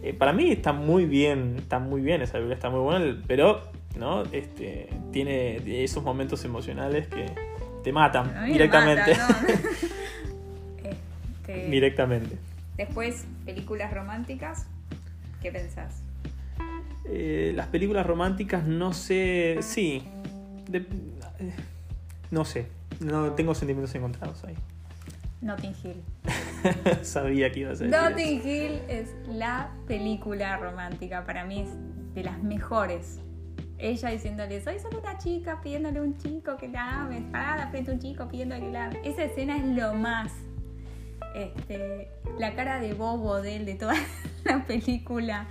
Eh, 0.06 0.14
para 0.14 0.32
mí 0.32 0.52
está 0.52 0.72
muy 0.72 1.04
bien, 1.04 1.56
está 1.58 1.80
muy 1.80 2.00
bien 2.00 2.22
esa 2.22 2.34
película, 2.34 2.54
está 2.54 2.70
muy 2.70 2.78
buena, 2.78 3.20
pero 3.26 3.60
¿no? 3.98 4.22
este, 4.30 4.88
tiene 5.10 5.56
esos 5.82 6.04
momentos 6.04 6.44
emocionales 6.44 7.08
que 7.08 7.26
te 7.82 7.92
matan 7.92 8.32
directamente. 8.46 9.16
mata, 9.16 9.42
¿no? 9.42 9.48
Este, 11.48 11.66
directamente. 11.70 12.36
Después, 12.76 13.24
películas 13.44 13.92
románticas. 13.92 14.66
¿Qué 15.42 15.50
pensás? 15.50 16.02
Eh, 17.04 17.52
las 17.56 17.66
películas 17.66 18.06
románticas 18.06 18.64
no 18.64 18.92
sé, 18.92 19.58
sí, 19.60 20.02
de- 20.68 20.78
eh, 20.78 21.52
no 22.30 22.44
sé, 22.44 22.68
no 23.00 23.32
tengo 23.32 23.54
sentimientos 23.56 23.92
encontrados 23.96 24.44
ahí. 24.44 24.54
Notting 25.40 25.74
Hill. 25.82 26.02
Sabía 27.02 27.50
que 27.50 27.60
iba 27.60 27.72
a 27.72 27.76
ser. 27.76 27.88
Notting 27.88 28.46
Hill 28.46 28.80
es 28.88 29.14
la 29.28 29.72
película 29.86 30.56
romántica. 30.56 31.24
Para 31.24 31.44
mí 31.44 31.60
es 31.60 31.70
de 32.14 32.24
las 32.24 32.42
mejores. 32.42 33.20
Ella 33.78 34.08
diciéndole, 34.08 34.60
soy 34.62 34.78
solo 34.78 35.00
una 35.00 35.18
chica 35.18 35.60
pidiéndole 35.60 35.98
a 35.98 36.02
un 36.02 36.16
chico 36.16 36.56
que 36.56 36.68
la 36.68 37.02
ame, 37.02 37.20
parada 37.30 37.68
frente 37.68 37.90
a 37.90 37.94
un 37.94 38.00
chico 38.00 38.26
pidiéndole 38.26 38.62
que 38.62 38.72
la 38.72 38.86
ame. 38.86 39.00
Esa 39.04 39.24
escena 39.24 39.56
es 39.56 39.64
lo 39.64 39.94
más. 39.94 40.32
Este, 41.34 42.08
la 42.38 42.54
cara 42.54 42.80
de 42.80 42.94
bobo 42.94 43.42
de 43.42 43.56
él 43.56 43.66
de 43.66 43.74
toda 43.74 43.94
la 44.44 44.64
película. 44.64 45.46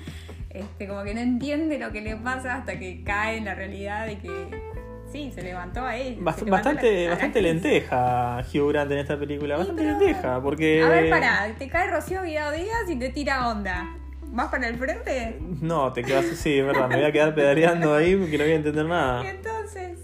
Este, 0.49 0.87
como 0.87 1.03
que 1.03 1.13
no 1.13 1.19
entiende 1.19 1.77
lo 1.77 1.91
que 1.91 2.01
le 2.01 2.15
pasa 2.15 2.55
hasta 2.55 2.79
que 2.79 3.03
cae 3.03 3.37
en 3.37 3.45
la 3.45 3.55
realidad 3.55 4.07
de 4.07 4.17
que 4.17 4.74
sí, 5.11 5.31
se 5.33 5.41
levantó 5.41 5.81
a 5.85 5.97
él. 5.97 6.17
Bast- 6.19 6.39
se 6.39 6.45
levantó 6.45 6.69
bastante 6.69 7.03
la- 7.05 7.09
bastante 7.11 7.41
lenteja 7.41 8.45
Hugh 8.53 8.69
Grant 8.71 8.91
en 8.91 8.97
esta 8.99 9.17
película, 9.19 9.55
Sí, 9.55 9.59
bastante 9.59 9.83
pero- 9.83 9.99
lenteja, 9.99 10.41
porque... 10.41 10.83
A 10.83 10.89
ver, 10.89 11.09
pará, 11.09 11.55
te 11.57 11.67
cae 11.69 11.89
Rocío 11.89 12.21
Guiado 12.23 12.51
Díaz 12.53 12.89
y 12.89 12.95
te 12.97 13.09
tira 13.09 13.49
onda. 13.49 13.95
¿Vas 14.27 14.49
para 14.49 14.67
el 14.67 14.75
frente? 14.77 15.37
No, 15.61 15.93
te 15.93 16.03
quedas 16.03 16.25
sí, 16.25 16.59
es 16.59 16.65
verdad, 16.65 16.89
me 16.89 16.95
voy 16.97 17.05
a 17.05 17.11
quedar 17.11 17.33
pedaleando 17.35 17.93
ahí 17.95 18.15
porque 18.15 18.37
no 18.37 18.43
voy 18.43 18.53
a 18.53 18.55
entender 18.55 18.85
Y 18.85 18.89
nada. 18.89 19.29
entonces. 19.29 19.99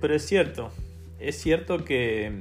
Pero 0.00 0.14
es 0.14 0.26
cierto, 0.26 0.70
es 1.18 1.36
cierto 1.40 1.84
que, 1.84 2.32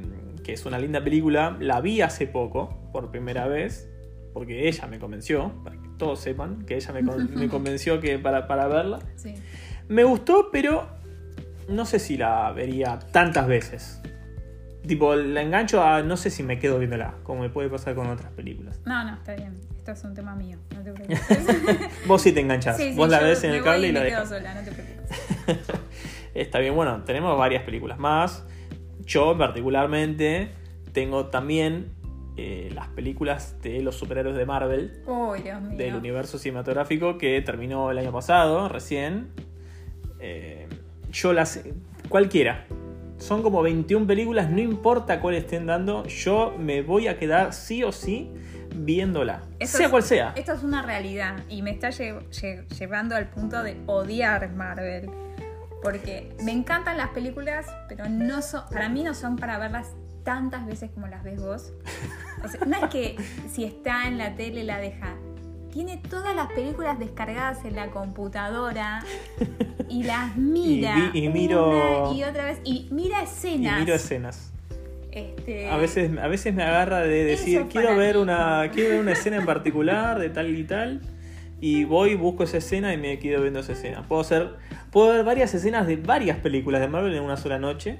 que 0.43 0.53
es 0.53 0.65
una 0.65 0.77
linda 0.79 1.01
película, 1.03 1.55
la 1.59 1.79
vi 1.79 2.01
hace 2.01 2.27
poco, 2.27 2.89
por 2.91 3.11
primera 3.11 3.47
vez, 3.47 3.89
porque 4.33 4.67
ella 4.67 4.87
me 4.87 4.99
convenció, 4.99 5.53
para 5.63 5.75
que 5.81 5.87
todos 5.97 6.19
sepan, 6.19 6.63
que 6.65 6.75
ella 6.75 6.91
me, 6.91 7.03
con- 7.05 7.33
me 7.35 7.47
convenció 7.47 8.01
que 8.01 8.17
para, 8.19 8.47
para 8.47 8.67
verla. 8.67 8.99
Sí. 9.15 9.35
Me 9.87 10.03
gustó, 10.03 10.49
pero 10.51 10.87
no 11.69 11.85
sé 11.85 11.99
si 11.99 12.17
la 12.17 12.51
vería 12.51 12.99
tantas 13.11 13.47
veces. 13.47 14.01
Tipo, 14.87 15.15
la 15.15 15.41
engancho 15.41 15.83
a 15.83 16.01
no 16.01 16.17
sé 16.17 16.29
si 16.29 16.41
me 16.41 16.57
quedo 16.57 16.79
viéndola, 16.79 17.15
como 17.23 17.41
me 17.41 17.49
puede 17.49 17.69
pasar 17.69 17.95
con 17.95 18.07
otras 18.07 18.31
películas. 18.31 18.79
No, 18.85 19.03
no, 19.03 19.13
está 19.15 19.35
bien. 19.35 19.53
Esto 19.77 19.91
es 19.91 20.03
un 20.03 20.13
tema 20.13 20.35
mío. 20.35 20.57
No 20.75 20.81
te 20.83 20.91
preocupes. 20.93 22.07
Vos 22.07 22.21
sí 22.21 22.31
te 22.31 22.39
enganchás, 22.39 22.77
Sí, 22.77 22.91
sí, 22.91 22.97
vos 22.97 23.09
la 23.09 23.19
ves 23.19 23.43
en 23.43 23.51
el 23.51 23.63
cable 23.63 23.89
y, 23.89 23.91
la 23.91 23.99
me 24.01 24.07
quedo 24.07 24.21
dejas. 24.21 24.29
sola, 24.37 24.55
no 24.55 24.61
te 24.63 24.71
preocupes. 24.71 25.09
Está 26.33 26.59
bien, 26.59 26.75
bueno, 26.75 27.03
tenemos 27.03 27.37
varias 27.37 27.63
películas 27.63 27.99
más. 27.99 28.45
Yo 29.05 29.37
particularmente 29.37 30.51
tengo 30.93 31.25
también 31.27 31.91
eh, 32.37 32.69
las 32.73 32.87
películas 32.89 33.61
de 33.61 33.81
los 33.81 33.95
superhéroes 33.95 34.37
de 34.37 34.45
Marvel, 34.45 35.03
Uy, 35.05 35.41
Dios 35.41 35.61
mío. 35.61 35.77
del 35.77 35.95
universo 35.95 36.37
cinematográfico 36.37 37.17
que 37.17 37.41
terminó 37.41 37.91
el 37.91 37.97
año 37.97 38.11
pasado, 38.13 38.69
recién. 38.69 39.31
Eh, 40.21 40.67
yo 41.11 41.33
las... 41.33 41.59
cualquiera. 42.09 42.65
Son 43.17 43.43
como 43.43 43.61
21 43.61 44.07
películas, 44.07 44.49
no 44.49 44.59
importa 44.59 45.19
cuál 45.19 45.35
estén 45.35 45.65
dando, 45.65 46.05
yo 46.05 46.55
me 46.57 46.81
voy 46.81 47.07
a 47.07 47.17
quedar 47.19 47.51
sí 47.53 47.83
o 47.83 47.91
sí 47.91 48.31
viéndola. 48.75 49.41
Esto 49.59 49.77
sea 49.77 49.87
es- 49.87 49.91
cual 49.91 50.03
sea. 50.03 50.33
Esto 50.37 50.53
es 50.53 50.63
una 50.63 50.81
realidad 50.81 51.35
y 51.49 51.61
me 51.61 51.71
está 51.71 51.89
lle- 51.89 52.21
lle- 52.29 52.65
llevando 52.77 53.15
al 53.15 53.29
punto 53.29 53.61
de 53.61 53.77
odiar 53.87 54.49
Marvel. 54.53 55.09
Porque 55.83 56.33
me 56.43 56.51
encantan 56.51 56.97
las 56.97 57.09
películas, 57.09 57.65
pero 57.87 58.07
no 58.09 58.41
son, 58.41 58.63
para 58.69 58.89
mí 58.89 59.03
no 59.03 59.13
son 59.13 59.37
para 59.37 59.57
verlas 59.57 59.87
tantas 60.23 60.65
veces 60.65 60.91
como 60.91 61.07
las 61.07 61.23
ves 61.23 61.41
vos. 61.41 61.73
O 62.43 62.47
sea, 62.47 62.61
no 62.65 62.77
es 62.77 62.89
que 62.89 63.15
si 63.49 63.63
está 63.65 64.07
en 64.07 64.17
la 64.17 64.35
tele 64.35 64.63
la 64.63 64.77
deja. 64.79 65.15
Tiene 65.73 65.97
todas 65.97 66.35
las 66.35 66.47
películas 66.51 66.97
descargadas 66.99 67.63
en 67.65 67.75
la 67.75 67.91
computadora 67.91 69.03
y 69.89 70.03
las 70.03 70.35
mira 70.35 71.11
Y 71.13 71.19
vi- 71.19 71.25
y 71.25 71.29
miro- 71.29 72.07
una 72.09 72.17
y 72.17 72.23
otra 72.23 72.45
vez 72.45 72.59
y 72.63 72.87
mira 72.91 73.21
Y 73.21 73.23
escenas. 73.25 73.79
miro 73.79 73.93
escenas. 73.95 74.51
Este, 75.11 75.67
A 75.69 75.77
veces, 75.77 76.11
a 76.19 76.27
veces 76.27 76.53
me 76.53 76.63
agarra 76.63 76.99
de 76.99 77.23
decir, 77.23 77.65
quiero 77.69 77.95
ver, 77.95 78.15
mí. 78.15 78.21
una, 78.21 78.69
quiero 78.73 78.89
ver 78.91 78.99
una 79.01 79.11
escena 79.13 79.37
en 79.37 79.45
particular 79.47 80.19
de 80.19 80.29
tal 80.29 80.55
y 80.55 80.63
tal. 80.63 81.01
Y 81.61 81.83
voy, 81.83 82.15
busco 82.15 82.43
esa 82.43 82.57
escena 82.57 82.93
y 82.93 82.97
me 82.97 83.19
quedo 83.19 83.41
viendo 83.41 83.59
esa 83.59 83.73
escena. 83.73 84.03
Puedo 84.07 84.21
hacer, 84.21 84.55
puedo 84.91 85.09
ver 85.11 85.25
varias 85.25 85.53
escenas 85.53 85.87
de 85.87 85.97
varias 85.97 86.37
películas 86.37 86.79
de 86.79 86.87
Marvel 86.87 87.13
en 87.13 87.23
una 87.23 87.37
sola 87.37 87.59
noche. 87.59 87.99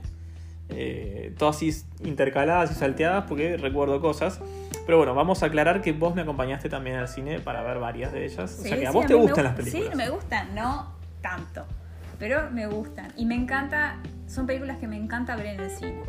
eh, 0.69 1.33
todas 1.37 1.55
así 1.57 1.71
intercaladas 2.03 2.71
y 2.71 2.75
salteadas 2.75 3.25
porque 3.27 3.57
recuerdo 3.57 3.99
cosas. 4.01 4.39
Pero 4.89 4.97
bueno, 4.97 5.13
vamos 5.13 5.43
a 5.43 5.45
aclarar 5.45 5.83
que 5.83 5.91
vos 5.91 6.15
me 6.15 6.23
acompañaste 6.23 6.67
también 6.67 6.95
al 6.95 7.07
cine 7.07 7.39
para 7.39 7.61
ver 7.61 7.77
varias 7.77 8.11
de 8.11 8.25
ellas. 8.25 8.57
o 8.59 8.63
sea 8.63 8.75
que 8.75 8.87
a 8.87 8.89
sí, 8.91 8.97
vos 8.97 9.05
te 9.05 9.13
gustan 9.13 9.43
las 9.43 9.53
películas. 9.53 9.87
Sí, 9.91 9.95
me 9.95 10.09
gustan, 10.09 10.55
no 10.55 10.95
tanto, 11.21 11.63
pero 12.17 12.49
me 12.49 12.65
gustan. 12.65 13.13
Y 13.15 13.27
me 13.27 13.35
encanta, 13.35 13.97
son 14.25 14.47
películas 14.47 14.77
que 14.79 14.87
me 14.87 14.97
encanta 14.97 15.35
ver 15.35 15.45
en 15.45 15.59
el 15.59 15.69
cine. 15.69 16.01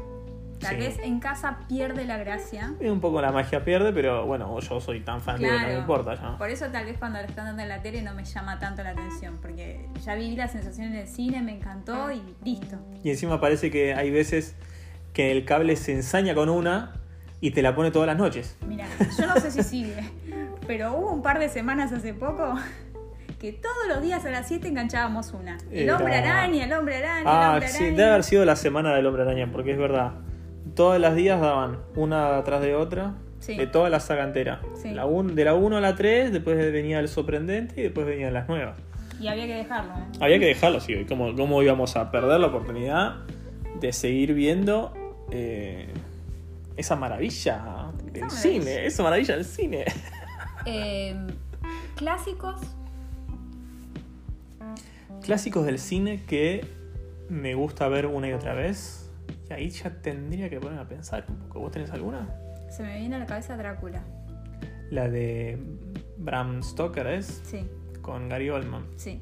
Tal 0.61 0.77
Sí. 0.77 0.81
vez 0.81 0.99
en 1.03 1.21
casa 1.21 1.59
pierde 1.69 2.07
la 2.07 2.17
gracia. 2.17 2.73
Y 2.81 2.87
un 2.87 3.03
poco 3.03 3.21
la 3.21 3.33
magia 3.33 3.67
pierde, 3.67 3.93
pero 3.93 4.25
bueno, 4.25 4.59
yo 4.61 4.81
soy 4.81 5.01
tan 5.01 5.21
fan 5.21 5.39
de 5.43 5.47
que 5.47 5.53
no 5.61 5.67
me 5.67 5.75
importa 5.77 6.15
ya. 6.15 6.39
Por 6.39 6.49
eso 6.49 6.65
tal 6.73 6.87
vez 6.87 6.97
cuando 6.97 7.19
la 7.19 7.27
están 7.27 7.45
dando 7.45 7.61
en 7.61 7.69
la 7.69 7.83
tele 7.83 8.01
no 8.01 8.15
me 8.15 8.25
llama 8.25 8.59
tanto 8.59 8.83
la 8.83 8.93
atención, 8.93 9.37
porque 9.43 9.91
ya 10.03 10.15
viví 10.15 10.37
la 10.37 10.49
sensación 10.49 10.87
en 10.95 11.01
el 11.01 11.07
cine, 11.07 11.43
me 11.43 11.53
encantó 11.53 12.11
y 12.13 12.23
listo. 12.43 12.79
Y 13.05 13.11
encima 13.11 13.43
parece 13.43 13.71
que 13.71 13.93
hay 13.93 14.11
veces 14.11 14.57
que 15.13 15.33
el 15.33 15.45
cable 15.45 15.77
se 15.77 15.93
ensaña 15.93 16.35
con 16.35 16.49
una 16.49 16.95
y 17.41 17.51
te 17.53 17.63
la 17.63 17.75
pone 17.75 17.91
todas 17.91 18.07
las 18.07 18.17
noches. 18.17 18.57
Mira, 18.67 18.87
yo 19.19 19.27
no 19.27 19.35
sé 19.37 19.51
si 19.51 19.63
sigue, 19.63 19.97
pero 20.67 20.93
hubo 20.95 21.11
un 21.13 21.23
par 21.23 21.39
de 21.39 21.49
semanas 21.49 21.93
hace 21.93 22.13
poco 22.15 22.55
que 23.39 23.53
todos 23.53 23.89
los 23.89 24.03
días 24.03 24.25
a 24.27 24.31
las 24.31 24.47
7 24.49 24.69
enganchábamos 24.69 25.33
una. 25.33 25.57
El 25.71 25.85
Era- 25.85 25.97
hombre 25.97 26.15
araña, 26.17 26.65
el 26.65 26.73
hombre 26.75 26.97
araña, 26.99 27.21
el 27.21 27.27
Ah, 27.27 27.51
hombre 27.55 27.69
sí, 27.69 27.85
araña. 27.85 27.97
debe 27.97 28.11
haber 28.11 28.25
sido 28.25 28.45
la 28.45 28.57
semana 28.57 28.95
del 28.95 29.07
hombre 29.07 29.23
araña, 29.23 29.49
porque 29.51 29.73
es 29.73 29.79
verdad. 29.79 30.13
Todos 30.75 31.01
los 31.01 31.15
días 31.15 31.41
daban 31.41 31.79
una 31.97 32.37
atrás 32.37 32.61
de 32.61 32.75
otra, 32.75 33.15
Sí. 33.39 33.57
de 33.57 33.67
toda 33.67 33.89
la 33.89 33.99
saga 34.01 34.25
entera. 34.25 34.61
Sí. 34.75 34.91
La 34.91 35.07
un- 35.07 35.35
de 35.35 35.45
la 35.47 35.55
1 35.55 35.79
a 35.79 35.81
la 35.81 35.97
3, 35.97 36.31
después 36.33 36.59
venía 36.71 37.01
el 37.01 37.09
sorprendente 37.09 37.81
y 37.81 37.85
después 37.85 38.07
venían 38.07 38.35
las 38.35 38.47
nuevas. 38.47 38.75
Y 39.19 39.29
había 39.29 39.47
que 39.47 39.55
dejarlo, 39.55 39.93
¿eh? 39.95 40.05
Había 40.21 40.39
que 40.39 40.47
dejarlo, 40.47 40.81
sí. 40.81 41.07
¿Cómo, 41.09 41.35
cómo 41.35 41.63
íbamos 41.63 41.97
a 41.97 42.11
perder 42.11 42.41
la 42.41 42.49
oportunidad 42.49 43.17
de 43.81 43.93
seguir 43.95 44.35
viendo 44.35 44.93
eh, 45.31 45.89
esa 46.81 46.97
maravilla 46.97 47.91
del 48.13 48.23
maravilla. 48.23 48.31
cine? 48.31 48.87
Esa 48.87 49.03
maravilla 49.03 49.37
del 49.37 49.45
cine. 49.45 49.85
Eh, 50.67 51.17
clásicos, 51.97 52.61
Clásicos 55.23 55.67
del 55.67 55.79
cine 55.79 56.23
que 56.27 56.65
me 57.29 57.55
gusta 57.55 57.89
ver 57.89 58.07
una 58.07 58.29
y 58.29 58.33
otra 58.33 58.55
vez. 58.55 59.11
Y 59.49 59.53
ahí 59.53 59.71
ya 59.71 59.91
tendría 60.03 60.49
que 60.49 60.59
ponerme 60.61 60.83
a 60.83 60.89
pensar 60.89 61.25
un 61.29 61.37
poco. 61.37 61.61
¿Vos 61.61 61.73
tenés 61.73 61.91
alguna? 61.91 62.29
se 62.71 62.85
me 62.85 62.99
viene 63.01 63.17
a 63.17 63.19
la 63.19 63.27
cabeza 63.27 63.57
Drácula. 63.57 64.03
La 64.91 65.09
de 65.09 65.59
Bram 66.19 66.63
Stoker 66.63 67.07
es 67.09 67.41
Sí, 67.45 67.67
con 68.01 68.29
Gary 68.29 68.49
Oldman. 68.51 68.87
sí. 68.97 69.21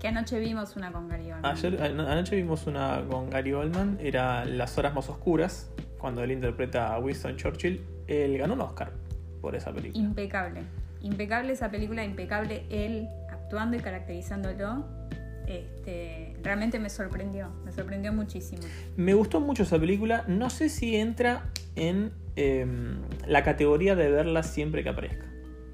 Que 0.00 0.08
anoche 0.08 0.38
vimos 0.40 0.76
una 0.76 0.92
con 0.92 1.08
Gary 1.08 1.32
Oldman. 1.32 1.44
Ayer, 1.56 1.82
an- 1.82 2.00
anoche 2.00 2.36
vimos 2.36 2.66
una 2.66 3.04
con 3.08 3.30
Gary 3.30 3.52
Oldman, 3.54 3.98
era 4.00 4.44
Las 4.44 4.76
Horas 4.78 4.94
Más 4.94 5.08
Oscuras, 5.08 5.70
cuando 6.06 6.22
él 6.22 6.30
interpreta 6.30 6.94
a 6.94 7.00
Winston 7.00 7.34
Churchill. 7.34 7.84
Él 8.06 8.38
ganó 8.38 8.54
un 8.54 8.60
Oscar 8.60 8.92
por 9.40 9.56
esa 9.56 9.72
película. 9.72 10.04
Impecable. 10.04 10.60
Impecable 11.02 11.52
esa 11.52 11.68
película, 11.68 12.04
impecable 12.04 12.64
él 12.70 13.08
actuando 13.28 13.76
y 13.76 13.80
caracterizándolo. 13.80 14.86
Este, 15.48 16.36
realmente 16.44 16.78
me 16.78 16.90
sorprendió, 16.90 17.48
me 17.64 17.72
sorprendió 17.72 18.12
muchísimo. 18.12 18.62
Me 18.96 19.14
gustó 19.14 19.40
mucho 19.40 19.64
esa 19.64 19.80
película, 19.80 20.22
no 20.28 20.48
sé 20.48 20.68
si 20.68 20.94
entra 20.94 21.50
en 21.74 22.12
em, 22.36 23.00
la 23.26 23.42
categoría 23.42 23.96
de 23.96 24.08
verla 24.08 24.44
siempre 24.44 24.84
que 24.84 24.90
aparezca. 24.90 25.26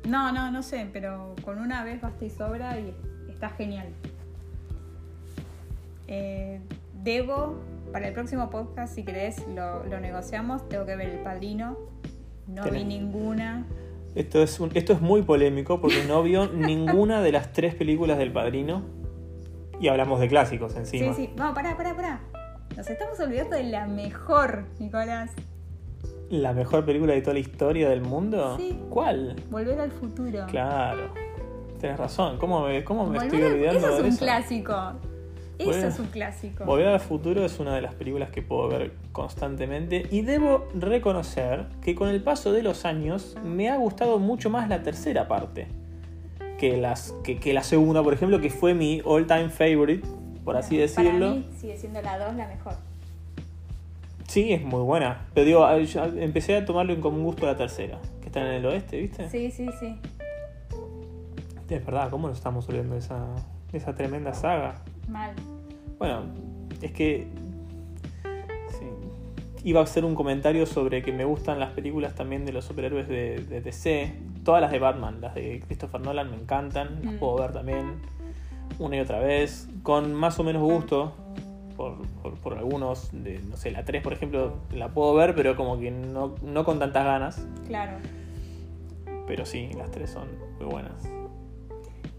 No, 0.08 0.32
no, 0.32 0.50
no 0.50 0.62
sé, 0.62 0.88
pero 0.94 1.36
con 1.44 1.58
una 1.58 1.84
vez 1.84 2.00
basta 2.00 2.24
y 2.24 2.30
sobra 2.30 2.80
y 2.80 2.94
está 3.28 3.50
genial. 3.50 3.88
Eh, 6.08 6.58
debo, 7.04 7.60
para 7.92 8.08
el 8.08 8.14
próximo 8.14 8.50
podcast, 8.50 8.94
si 8.94 9.04
querés, 9.04 9.46
lo, 9.48 9.84
lo 9.84 10.00
negociamos. 10.00 10.68
Tengo 10.68 10.84
que 10.86 10.96
ver 10.96 11.08
El 11.10 11.18
Padrino. 11.20 11.76
No 12.48 12.64
Tenés- 12.64 12.72
vi 12.72 12.84
ninguna. 12.84 13.66
Esto 14.14 14.42
es, 14.42 14.58
un- 14.60 14.70
esto 14.74 14.92
es 14.92 15.00
muy 15.00 15.22
polémico 15.22 15.80
porque 15.80 16.04
no 16.06 16.22
vio 16.22 16.46
ninguna 16.52 17.22
de 17.22 17.32
las 17.32 17.52
tres 17.52 17.74
películas 17.74 18.18
del 18.18 18.32
Padrino. 18.32 18.82
Y 19.80 19.88
hablamos 19.88 20.20
de 20.20 20.28
clásicos 20.28 20.76
encima. 20.76 21.12
Sí, 21.14 21.26
sí. 21.26 21.32
Vamos, 21.36 21.54
pará, 21.54 21.76
pará, 21.76 21.94
pará. 21.96 22.20
Nos 22.76 22.88
estamos 22.88 23.18
olvidando 23.20 23.56
de 23.56 23.64
la 23.64 23.86
mejor, 23.86 24.64
Nicolás. 24.78 25.30
¿La 26.30 26.52
mejor 26.54 26.84
película 26.86 27.12
de 27.12 27.20
toda 27.20 27.34
la 27.34 27.40
historia 27.40 27.88
del 27.90 28.00
mundo? 28.00 28.56
Sí. 28.56 28.78
¿Cuál? 28.88 29.36
Volver 29.50 29.78
al 29.80 29.90
futuro. 29.90 30.46
Claro. 30.48 31.12
Tenés 31.80 31.98
razón. 31.98 32.38
¿Cómo 32.38 32.66
me, 32.66 32.84
cómo 32.84 33.06
me 33.06 33.18
estoy 33.18 33.42
al- 33.42 33.52
olvidando 33.52 33.78
Eso 33.78 33.88
es 33.90 33.96
de 33.96 34.02
un 34.02 34.08
eso? 34.08 34.18
clásico. 34.24 34.92
Eso 35.58 35.70
Volver- 35.70 35.84
es 35.88 35.98
un 35.98 36.06
clásico. 36.06 36.64
Volver 36.64 36.88
al 36.88 37.00
futuro 37.00 37.44
es 37.44 37.58
una 37.60 37.74
de 37.74 37.82
las 37.82 37.94
películas 37.94 38.30
que 38.30 38.42
puedo 38.42 38.68
ver 38.68 38.92
constantemente 39.12 40.06
y 40.10 40.22
debo 40.22 40.66
reconocer 40.74 41.66
que 41.82 41.94
con 41.94 42.08
el 42.08 42.22
paso 42.22 42.52
de 42.52 42.62
los 42.62 42.84
años 42.84 43.36
me 43.44 43.68
ha 43.68 43.76
gustado 43.76 44.18
mucho 44.18 44.50
más 44.50 44.68
la 44.68 44.82
tercera 44.82 45.28
parte 45.28 45.68
que, 46.58 46.76
las, 46.76 47.12
que, 47.22 47.38
que 47.38 47.52
la 47.52 47.62
segunda, 47.62 48.02
por 48.02 48.14
ejemplo, 48.14 48.40
que 48.40 48.50
fue 48.50 48.74
mi 48.74 49.02
all 49.04 49.26
time 49.26 49.50
favorite, 49.50 50.06
por 50.44 50.56
así 50.56 50.76
decirlo. 50.76 51.10
Para 51.26 51.34
mí 51.34 51.46
sigue 51.58 51.76
siendo 51.76 52.00
la 52.02 52.18
2 52.18 52.34
la 52.36 52.46
mejor. 52.48 52.74
Sí, 54.28 54.52
es 54.52 54.62
muy 54.62 54.80
buena. 54.80 55.26
Pero 55.34 55.46
digo, 55.46 55.78
yo 55.80 56.04
empecé 56.04 56.56
a 56.56 56.64
tomarlo 56.64 56.98
como 57.00 57.18
un 57.18 57.24
gusto 57.24 57.44
la 57.46 57.56
tercera, 57.56 57.98
que 58.20 58.26
está 58.28 58.40
en 58.40 58.46
el 58.54 58.66
oeste, 58.66 58.98
¿viste? 58.98 59.28
Sí, 59.28 59.50
sí, 59.50 59.68
sí. 59.78 59.98
Es 61.68 61.84
verdad, 61.84 62.10
¿cómo 62.10 62.28
nos 62.28 62.38
estamos 62.38 62.68
olvidando 62.68 62.94
de 62.94 63.00
esa, 63.00 63.26
de 63.70 63.78
esa 63.78 63.94
tremenda 63.94 64.32
saga? 64.34 64.76
Mal. 65.08 65.34
Bueno, 65.98 66.22
es 66.80 66.92
que. 66.92 67.26
sí. 68.70 68.86
Iba 69.64 69.80
a 69.80 69.84
hacer 69.84 70.04
un 70.04 70.14
comentario 70.14 70.66
sobre 70.66 71.02
que 71.02 71.12
me 71.12 71.24
gustan 71.24 71.60
las 71.60 71.70
películas 71.72 72.14
también 72.14 72.44
de 72.44 72.52
los 72.52 72.64
superhéroes 72.64 73.08
de, 73.08 73.44
de 73.44 73.60
DC. 73.60 74.14
Todas 74.44 74.60
las 74.60 74.72
de 74.72 74.78
Batman, 74.80 75.20
las 75.20 75.34
de 75.34 75.60
Christopher 75.66 76.00
Nolan 76.00 76.30
me 76.30 76.36
encantan. 76.36 77.00
Las 77.04 77.14
Mm. 77.14 77.18
puedo 77.18 77.36
ver 77.36 77.52
también 77.52 77.92
una 78.78 78.96
y 78.96 79.00
otra 79.00 79.20
vez. 79.20 79.68
Con 79.82 80.14
más 80.14 80.38
o 80.40 80.44
menos 80.44 80.62
gusto. 80.62 81.12
Por, 81.76 82.02
por- 82.22 82.34
por 82.34 82.58
algunos. 82.58 83.10
De, 83.12 83.38
no 83.48 83.56
sé, 83.56 83.70
la 83.70 83.84
3 83.84 84.02
por 84.02 84.12
ejemplo 84.12 84.54
la 84.74 84.88
puedo 84.88 85.14
ver, 85.14 85.34
pero 85.34 85.56
como 85.56 85.78
que 85.78 85.90
no, 85.90 86.34
no 86.42 86.64
con 86.64 86.78
tantas 86.78 87.04
ganas. 87.04 87.46
Claro. 87.66 87.98
Pero 89.26 89.46
sí, 89.46 89.70
las 89.78 89.90
tres 89.92 90.10
son 90.10 90.26
muy 90.58 90.66
buenas. 90.68 91.08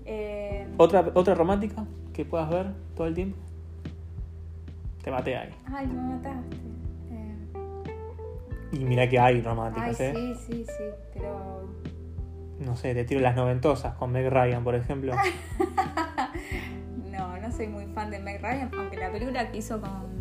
Eh, 0.05 0.65
¿Otra, 0.77 1.11
¿Otra 1.13 1.35
romántica 1.35 1.85
que 2.13 2.25
puedas 2.25 2.49
ver 2.49 2.67
todo 2.95 3.07
el 3.07 3.13
tiempo? 3.13 3.37
Te 5.03 5.11
maté 5.11 5.35
ahí. 5.35 5.49
Ay, 5.73 5.87
me 5.87 6.01
mataste. 6.15 6.55
Eh, 7.11 7.35
Y 8.71 8.79
mira 8.79 9.09
que 9.09 9.19
hay 9.19 9.35
Ay, 9.35 9.41
románticas, 9.41 9.99
¿eh? 9.99 10.13
sí, 10.15 10.35
sí, 10.47 10.65
sí. 10.65 10.83
Pero. 11.13 11.63
No 12.59 12.75
sé, 12.77 12.93
te 12.93 13.03
tiro 13.03 13.19
las 13.19 13.35
noventosas 13.35 13.95
con 13.95 14.11
Meg 14.11 14.29
Ryan, 14.31 14.63
por 14.63 14.75
ejemplo. 14.75 15.13
No, 17.11 17.37
no 17.37 17.51
soy 17.51 17.67
muy 17.67 17.85
fan 17.93 18.09
de 18.09 18.19
Meg 18.19 18.41
Ryan, 18.41 18.71
aunque 18.75 18.97
la 18.97 19.11
película 19.11 19.51
que 19.51 19.59
hizo 19.59 19.79
con 19.79 20.19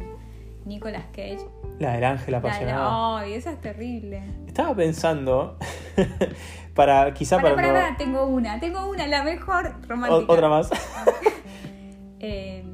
Nicolas 0.66 1.04
Cage. 1.06 1.38
La 1.78 1.92
del 1.94 2.04
ángel 2.04 2.34
apasionado. 2.34 3.16
la- 3.16 3.20
ay, 3.22 3.32
esa 3.34 3.52
es 3.52 3.60
terrible. 3.60 4.22
Estaba 4.46 4.74
pensando, 4.74 5.56
para 6.74 7.12
quizá 7.14 7.36
Para, 7.40 7.54
para, 7.54 7.68
para, 7.72 7.90
no- 7.92 7.96
tengo 7.96 8.26
una, 8.26 8.60
tengo 8.60 8.88
una, 8.90 9.06
la 9.06 9.22
mejor 9.22 9.66
o- 9.68 9.88
romántica. 9.88 10.32
otra 10.32 10.48
más. 10.48 10.70
Eh, 12.22 12.64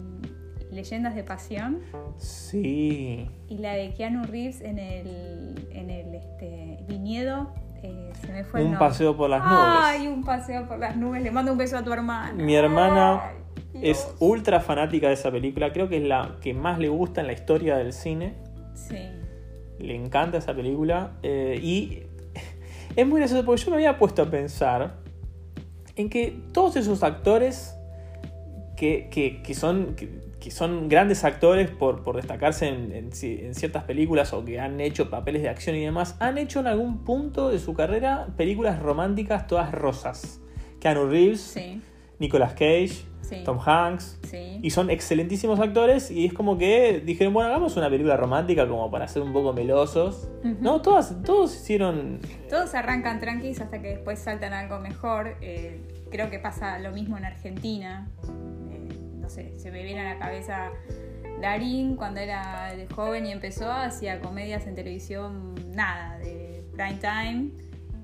Leyendas 0.70 1.14
de 1.14 1.24
Pasión 1.24 1.80
sí. 2.18 3.26
y 3.48 3.58
la 3.58 3.72
de 3.72 3.94
Keanu 3.94 4.24
Reeves 4.24 4.60
en 4.60 4.78
el, 4.78 5.66
en 5.72 5.88
el 5.90 6.14
este, 6.14 6.84
viñedo. 6.86 7.52
eh, 7.82 8.12
se 8.20 8.30
me 8.32 8.44
fue 8.44 8.62
Un 8.64 8.76
paseo 8.78 9.16
por 9.16 9.30
las 9.30 9.42
Ay, 9.44 10.00
nubes. 10.04 10.16
un 10.18 10.24
paseo 10.24 10.68
por 10.68 10.78
las 10.78 10.96
nubes. 10.96 11.22
Le 11.22 11.30
mando 11.30 11.52
un 11.52 11.58
beso 11.58 11.78
a 11.78 11.82
tu 11.82 11.92
hermana. 11.92 12.34
Mi 12.34 12.54
hermana 12.54 13.22
Ay, 13.74 13.80
Es 13.82 14.14
ultra 14.18 14.60
fanática 14.60 15.08
de 15.08 15.14
esa 15.14 15.30
película. 15.30 15.72
Creo 15.72 15.88
que 15.88 15.96
es 15.96 16.02
la 16.04 16.36
que 16.42 16.52
más 16.52 16.78
le 16.78 16.88
gusta 16.90 17.22
en 17.22 17.28
la 17.28 17.32
historia 17.32 17.76
del 17.78 17.92
cine. 17.94 18.34
Sí. 18.74 18.98
Le 19.78 19.94
encanta 19.94 20.36
esa 20.36 20.54
película. 20.54 21.12
eh, 21.22 21.58
y 21.62 22.02
es 22.96 23.06
muy 23.06 23.20
gracioso 23.20 23.42
porque 23.46 23.62
yo 23.62 23.70
me 23.70 23.76
había 23.78 23.96
puesto 23.98 24.20
a 24.22 24.26
pensar 24.30 24.96
en 25.96 26.10
que 26.10 26.38
todos 26.52 26.76
esos 26.76 27.02
actores 27.02 27.74
que, 28.78 29.08
que- 29.10 29.42
que 29.42 29.54
son, 29.54 29.94
que, 29.96 30.08
que 30.40 30.50
son 30.50 30.88
grandes 30.88 31.24
actores 31.24 31.70
por, 31.70 32.02
por 32.04 32.16
destacarse 32.16 32.68
en, 32.68 32.92
en 32.92 33.10
en 33.12 33.54
ciertas 33.54 33.84
películas 33.84 34.32
o 34.32 34.44
que 34.44 34.60
han 34.60 34.80
hecho 34.80 35.10
papeles 35.10 35.42
de 35.42 35.48
acción 35.48 35.74
y 35.76 35.80
demás, 35.84 36.16
han 36.20 36.38
hecho 36.38 36.60
en 36.60 36.68
algún 36.68 37.04
punto 37.04 37.50
de 37.50 37.58
su 37.58 37.74
carrera 37.74 38.28
películas 38.36 38.78
románticas 38.80 39.46
todas 39.46 39.72
rosas. 39.72 40.40
Keanu 40.80 41.06
Reeves, 41.08 41.40
Sí, 41.40 41.80
Nicolas 42.20 42.52
Cage, 42.52 43.04
sí. 43.22 43.42
Tom 43.44 43.58
Hanks. 43.64 44.18
Sí. 44.30 44.60
Y 44.62 44.70
son 44.70 44.90
excelentísimos 44.90 45.58
actores 45.60 46.10
y 46.10 46.26
es 46.26 46.32
como 46.32 46.56
que 46.58 47.00
dijeron, 47.04 47.32
bueno, 47.32 47.48
hagamos 47.48 47.76
una 47.76 47.88
película 47.90 48.16
romántica 48.16 48.68
como 48.68 48.90
para 48.90 49.08
ser 49.08 49.22
un 49.22 49.32
poco 49.32 49.52
melosos. 49.52 50.28
No, 50.60 50.82
todas, 50.82 51.20
todos 51.24 51.54
hicieron... 51.54 52.20
Todos 52.48 52.74
arrancan 52.74 53.18
tranquilos 53.20 53.60
hasta 53.60 53.80
que 53.82 53.88
después 53.88 54.18
saltan 54.20 54.52
algo 54.52 54.78
mejor. 54.80 55.36
Eh, 55.40 55.80
creo 56.10 56.30
que 56.30 56.38
pasa 56.38 56.78
lo 56.78 56.92
mismo 56.92 57.16
en 57.18 57.24
Argentina. 57.24 58.08
No 59.28 59.34
sé, 59.34 59.52
se 59.58 59.70
me 59.70 59.82
viene 59.82 60.00
a 60.00 60.14
la 60.14 60.18
cabeza 60.18 60.70
Darín, 61.42 61.96
cuando 61.96 62.18
era 62.18 62.74
joven 62.94 63.26
y 63.26 63.32
empezó, 63.32 63.70
hacía 63.70 64.20
comedias 64.20 64.66
en 64.66 64.74
televisión, 64.74 65.54
nada, 65.74 66.16
de 66.16 66.64
prime 66.72 66.98
time. 66.98 67.50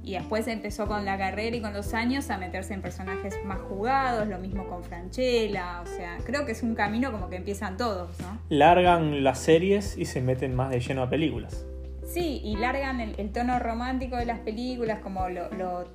Y 0.02 0.12
después 0.12 0.46
empezó 0.48 0.86
con 0.86 1.06
la 1.06 1.16
carrera 1.16 1.56
y 1.56 1.62
con 1.62 1.72
los 1.72 1.94
años 1.94 2.28
a 2.28 2.36
meterse 2.36 2.74
en 2.74 2.82
personajes 2.82 3.42
más 3.46 3.58
jugados, 3.58 4.28
lo 4.28 4.36
mismo 4.36 4.68
con 4.68 4.84
Franchella, 4.84 5.80
o 5.80 5.86
sea, 5.86 6.18
creo 6.26 6.44
que 6.44 6.52
es 6.52 6.62
un 6.62 6.74
camino 6.74 7.10
como 7.10 7.30
que 7.30 7.36
empiezan 7.36 7.78
todos, 7.78 8.20
¿no? 8.20 8.38
Largan 8.50 9.24
las 9.24 9.38
series 9.38 9.96
y 9.96 10.04
se 10.04 10.20
meten 10.20 10.54
más 10.54 10.68
de 10.68 10.80
lleno 10.80 11.04
a 11.04 11.08
películas. 11.08 11.64
Sí, 12.06 12.42
y 12.44 12.58
largan 12.58 13.00
el, 13.00 13.32
tono 13.32 13.58
romántico 13.60 14.16
de 14.16 14.26
las 14.26 14.40
películas, 14.40 14.98
como 14.98 15.30
lo, 15.30 15.50
lo 15.54 15.88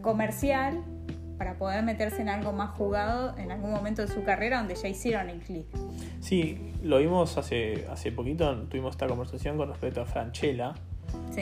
comercial, 0.00 0.82
para 1.40 1.54
poder 1.54 1.82
meterse 1.82 2.20
en 2.20 2.28
algo 2.28 2.52
más 2.52 2.72
jugado 2.72 3.34
en 3.38 3.50
algún 3.50 3.70
momento 3.70 4.02
de 4.02 4.08
su 4.08 4.22
carrera 4.24 4.58
donde 4.58 4.74
ya 4.74 4.88
hicieron 4.88 5.30
el 5.30 5.40
clic. 5.40 5.64
Sí, 6.20 6.74
lo 6.82 6.98
vimos 6.98 7.38
hace, 7.38 7.86
hace 7.90 8.12
poquito, 8.12 8.54
tuvimos 8.68 8.90
esta 8.90 9.06
conversación 9.06 9.56
con 9.56 9.70
respecto 9.70 10.02
a 10.02 10.04
Franchella. 10.04 10.74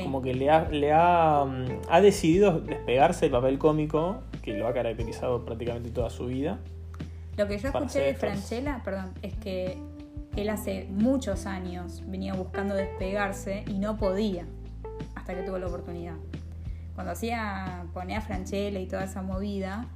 Como 0.01 0.23
que 0.23 0.35
le, 0.35 0.51
ha, 0.51 0.69
le 0.69 0.93
ha, 0.93 1.45
mm, 1.45 1.81
ha, 1.91 2.01
decidido 2.01 2.61
despegarse 2.61 3.23
del 3.23 3.33
papel 3.33 3.59
cómico, 3.59 4.23
que 4.41 4.57
lo 4.57 4.69
ha 4.69 4.73
caracterizado 4.73 5.45
prácticamente 5.45 5.91
toda 5.91 6.11
su 6.11 6.27
vida. 6.27 6.61
Lo 7.37 7.49
que 7.49 7.59
yo 7.59 7.67
escuché 7.67 7.99
de 7.99 8.15
Franchella, 8.15 8.81
perdón, 8.85 9.15
es 9.23 9.35
que 9.35 9.79
él 10.37 10.49
hace 10.49 10.87
muchos 10.93 11.45
años 11.45 12.05
venía 12.07 12.35
buscando 12.35 12.77
despegarse 12.77 13.65
y 13.67 13.81
no 13.81 13.97
podía, 13.97 14.47
hasta 15.17 15.35
que 15.35 15.43
tuvo 15.43 15.59
la 15.59 15.67
oportunidad 15.67 16.15
cuando 16.99 17.13
hacía, 17.13 17.85
ponía 17.95 18.19
a 18.19 18.21
Franchella 18.21 18.81
y 18.81 18.87
toda 18.89 19.05
esa 19.05 19.23
movida, 19.23 19.87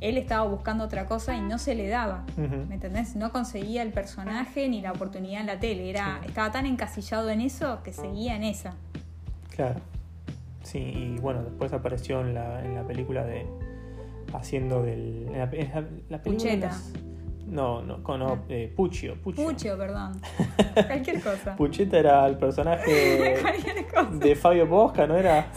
él 0.00 0.18
estaba 0.18 0.44
buscando 0.44 0.82
otra 0.82 1.06
cosa 1.06 1.36
y 1.36 1.40
no 1.40 1.56
se 1.56 1.76
le 1.76 1.86
daba, 1.86 2.24
¿me 2.36 2.74
entendés? 2.74 3.14
No 3.14 3.30
conseguía 3.30 3.82
el 3.82 3.92
personaje 3.92 4.68
ni 4.68 4.80
la 4.80 4.90
oportunidad 4.90 5.42
en 5.42 5.46
la 5.46 5.60
tele, 5.60 5.88
era, 5.88 6.20
estaba 6.26 6.50
tan 6.50 6.66
encasillado 6.66 7.30
en 7.30 7.42
eso 7.42 7.80
que 7.84 7.92
seguía 7.92 8.34
en 8.34 8.42
esa. 8.42 8.74
Claro. 9.50 9.80
Sí, 10.64 10.78
y 10.80 11.18
bueno, 11.20 11.44
después 11.44 11.72
apareció 11.72 12.20
en 12.22 12.34
la, 12.34 12.64
en 12.64 12.74
la 12.74 12.84
película 12.84 13.24
de 13.24 13.46
haciendo 14.34 14.82
del... 14.82 15.28
En 15.32 15.38
la, 15.38 15.48
película 16.22 16.76
no, 17.46 17.80
no, 17.82 18.02
con 18.02 18.22
ah. 18.22 18.42
eh, 18.48 18.72
Puccio, 18.74 19.14
Puccio. 19.22 19.78
perdón. 19.78 20.20
Cualquier 20.86 21.22
cosa. 21.22 21.56
Pucheta 21.56 21.98
era 21.98 22.26
el 22.26 22.36
personaje 22.36 23.38
de 24.12 24.34
Fabio 24.34 24.66
Bosca, 24.66 25.06
¿no 25.06 25.16
era? 25.16 25.50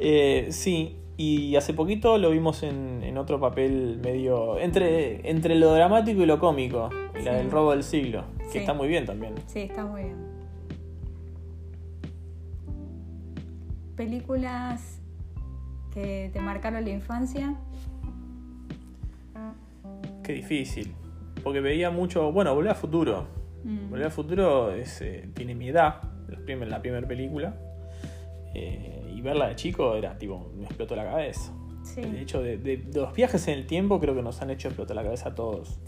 Eh, 0.00 0.46
sí, 0.50 0.96
y 1.16 1.56
hace 1.56 1.74
poquito 1.74 2.18
lo 2.18 2.30
vimos 2.30 2.62
en, 2.62 3.18
otro 3.18 3.40
papel 3.40 3.98
medio. 4.00 4.56
Entre, 4.60 5.28
entre 5.28 5.56
lo 5.56 5.74
dramático 5.74 6.22
y 6.22 6.26
lo 6.26 6.38
cómico. 6.38 6.88
La 7.24 7.34
del 7.34 7.50
robo 7.50 7.72
del 7.72 7.82
siglo. 7.82 8.22
Que 8.52 8.60
está 8.60 8.74
muy 8.74 8.86
bien 8.86 9.06
también. 9.06 9.34
Sí, 9.48 9.62
está 9.62 9.84
muy 9.84 10.04
bien. 10.04 10.16
¿Películas 13.96 15.00
que 15.92 16.30
te 16.32 16.38
marcaron 16.38 16.84
la 16.84 16.90
infancia? 16.90 17.56
Qué 20.28 20.34
difícil. 20.34 20.94
Porque 21.42 21.60
veía 21.60 21.90
mucho. 21.90 22.30
Bueno, 22.32 22.54
Volver 22.54 22.72
al 22.72 22.76
Futuro. 22.76 23.26
Mm. 23.64 23.88
Volver 23.88 24.04
al 24.04 24.12
Futuro 24.12 24.72
es, 24.74 25.00
eh, 25.00 25.26
tiene 25.32 25.54
mi 25.54 25.70
edad. 25.70 26.02
La 26.28 26.82
primera 26.82 27.08
película. 27.08 27.56
Eh, 28.54 29.10
y 29.10 29.22
verla 29.22 29.48
de 29.48 29.56
chico 29.56 29.96
era 29.96 30.18
tipo, 30.18 30.52
me 30.54 30.66
explotó 30.66 30.94
la 30.96 31.04
cabeza. 31.06 31.50
De 31.96 32.20
hecho, 32.20 32.42
de, 32.42 32.84
los 32.92 33.14
viajes 33.14 33.48
en 33.48 33.54
el 33.54 33.66
tiempo 33.66 33.98
creo 33.98 34.14
que 34.14 34.20
nos 34.20 34.42
han 34.42 34.50
hecho 34.50 34.68
explotar 34.68 34.94
la 34.96 35.02
cabeza 35.02 35.30
a 35.30 35.34
todos. 35.34 35.80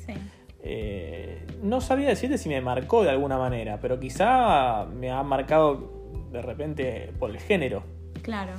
Eh, 0.62 1.46
no 1.62 1.82
sabía 1.82 2.08
decirte 2.08 2.38
si 2.38 2.48
me 2.48 2.62
marcó 2.62 3.02
de 3.02 3.10
alguna 3.10 3.36
manera, 3.36 3.78
pero 3.78 4.00
quizá 4.00 4.86
me 4.86 5.10
ha 5.10 5.22
marcado 5.22 6.08
de 6.32 6.40
repente 6.40 7.12
por 7.18 7.28
el 7.28 7.38
género. 7.38 7.82
Claro. 8.22 8.52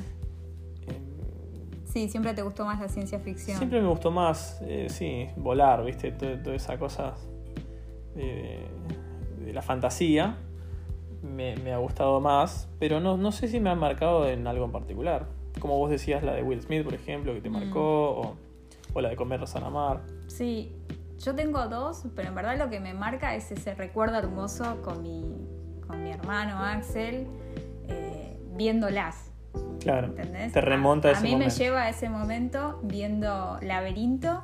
Sí, 1.91 2.07
siempre 2.07 2.33
te 2.33 2.41
gustó 2.41 2.63
más 2.63 2.79
la 2.79 2.87
ciencia 2.87 3.19
ficción. 3.19 3.57
Siempre 3.57 3.81
me 3.81 3.87
gustó 3.89 4.11
más, 4.11 4.61
eh, 4.61 4.87
sí, 4.89 5.27
volar, 5.35 5.83
¿viste? 5.83 6.11
Toda, 6.13 6.55
esa 6.55 6.77
cosa 6.79 7.15
de, 8.15 8.65
la 9.51 9.61
fantasía 9.61 10.37
me, 11.21 11.53
ha 11.73 11.77
gustado 11.77 12.21
más, 12.21 12.69
pero 12.79 13.01
no, 13.01 13.17
no 13.17 13.33
sé 13.33 13.49
si 13.49 13.59
me 13.59 13.69
ha 13.69 13.75
marcado 13.75 14.25
en 14.25 14.47
algo 14.47 14.63
en 14.63 14.71
particular. 14.71 15.27
Como 15.59 15.77
vos 15.77 15.89
decías, 15.89 16.23
la 16.23 16.33
de 16.33 16.43
Will 16.43 16.61
Smith, 16.61 16.85
por 16.85 16.93
ejemplo, 16.93 17.33
que 17.33 17.41
te 17.41 17.49
mm. 17.49 17.53
marcó, 17.53 18.37
o, 18.93 19.01
la 19.01 19.09
de 19.09 19.17
Comer 19.17 19.41
Rosanna 19.41 19.69
Mar. 19.69 19.99
Sí, 20.27 20.73
yo 21.19 21.35
tengo 21.35 21.67
dos, 21.67 22.05
pero 22.15 22.29
en 22.29 22.35
verdad 22.35 22.57
lo 22.57 22.69
que 22.69 22.79
me 22.79 22.93
marca 22.93 23.35
es 23.35 23.51
ese 23.51 23.75
recuerdo 23.75 24.17
hermoso 24.17 24.81
con 24.81 25.01
mi, 25.01 25.25
con 25.85 26.01
mi 26.05 26.11
hermano 26.11 26.57
Axel, 26.57 27.27
eh, 27.89 28.39
viéndolas 28.55 29.30
Claro. 29.81 30.07
¿Entendés? 30.07 30.53
Te 30.53 30.61
remonta 30.61 31.09
a, 31.09 31.11
ese 31.11 31.19
A 31.19 31.23
mí 31.23 31.35
me 31.35 31.49
lleva 31.49 31.83
a 31.83 31.89
ese 31.89 32.09
momento 32.09 32.79
viendo 32.83 33.57
Laberinto 33.61 34.43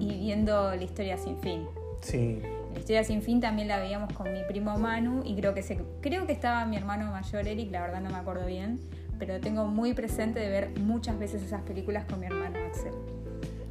y 0.00 0.18
viendo 0.18 0.74
La 0.74 0.82
historia 0.82 1.16
sin 1.16 1.38
fin. 1.38 1.66
Sí. 2.00 2.40
La 2.72 2.80
historia 2.80 3.04
sin 3.04 3.22
fin 3.22 3.40
también 3.40 3.68
la 3.68 3.78
veíamos 3.78 4.12
con 4.12 4.32
mi 4.32 4.42
primo 4.42 4.76
Manu 4.76 5.22
y 5.24 5.36
creo 5.36 5.54
que 5.54 5.62
se, 5.62 5.78
creo 6.00 6.26
que 6.26 6.32
estaba 6.32 6.66
mi 6.66 6.76
hermano 6.76 7.10
mayor 7.10 7.46
Eric, 7.46 7.70
la 7.70 7.80
verdad 7.82 8.00
no 8.00 8.10
me 8.10 8.16
acuerdo 8.16 8.46
bien, 8.46 8.80
pero 9.18 9.40
tengo 9.40 9.66
muy 9.66 9.94
presente 9.94 10.40
de 10.40 10.48
ver 10.48 10.70
muchas 10.80 11.16
veces 11.18 11.42
esas 11.42 11.62
películas 11.62 12.04
con 12.04 12.18
mi 12.18 12.26
hermano 12.26 12.58
Axel. 12.66 12.92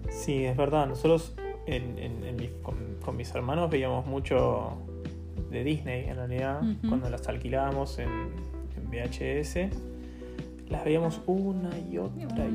Sí, 0.10 0.46
es 0.46 0.56
verdad. 0.56 0.88
Nosotros 0.88 1.36
con, 2.62 3.18
mis 3.18 3.36
hermanos 3.36 3.70
veíamos 3.70 4.06
mucho 4.06 4.78
de 5.52 5.64
Disney 5.64 6.06
en 6.06 6.16
realidad, 6.16 6.62
cuando 6.88 7.10
las 7.10 7.28
alquilábamos 7.28 8.00
en, 8.00 8.10
en 8.10 8.90
VHS 8.90 9.93
las 10.74 10.84
veíamos 10.84 11.22
una 11.28 11.70
y 11.78 12.00
otra 12.00 12.18
y, 12.20 12.26
otra, 12.26 12.46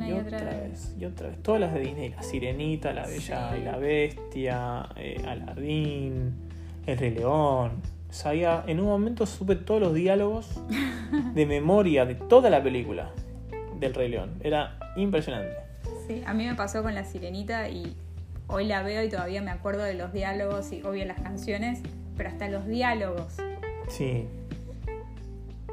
vez. 0.43 0.93
Y 0.99 1.05
otra 1.05 1.29
vez. 1.29 1.41
Todas 1.41 1.61
las 1.61 1.73
de 1.73 1.79
Disney. 1.79 2.09
La 2.09 2.21
Sirenita, 2.21 2.91
La 2.91 3.07
Bella 3.07 3.57
y 3.57 3.63
la 3.63 3.77
Bestia, 3.77 4.89
eh, 4.97 5.23
Aladín, 5.25 6.33
El 6.85 6.97
Rey 6.97 7.11
León. 7.11 7.81
Sabía, 8.09 8.65
en 8.67 8.81
un 8.81 8.87
momento 8.87 9.25
supe 9.25 9.55
todos 9.55 9.79
los 9.79 9.93
diálogos 9.93 10.59
de 11.33 11.45
memoria 11.45 12.05
de 12.05 12.15
toda 12.15 12.49
la 12.49 12.61
película 12.61 13.11
del 13.79 13.93
Rey 13.93 14.09
León. 14.09 14.31
Era 14.41 14.77
impresionante. 14.97 15.55
Sí, 16.05 16.21
a 16.25 16.33
mí 16.33 16.45
me 16.45 16.55
pasó 16.55 16.83
con 16.83 16.93
La 16.95 17.05
Sirenita 17.05 17.69
y 17.69 17.95
hoy 18.47 18.65
la 18.65 18.83
veo 18.83 19.01
y 19.01 19.09
todavía 19.09 19.41
me 19.41 19.51
acuerdo 19.51 19.83
de 19.83 19.93
los 19.93 20.11
diálogos 20.11 20.73
y 20.73 20.81
obvio 20.81 21.05
las 21.05 21.21
canciones, 21.21 21.79
pero 22.17 22.27
hasta 22.27 22.49
los 22.49 22.67
diálogos. 22.67 23.37
Sí, 23.87 24.27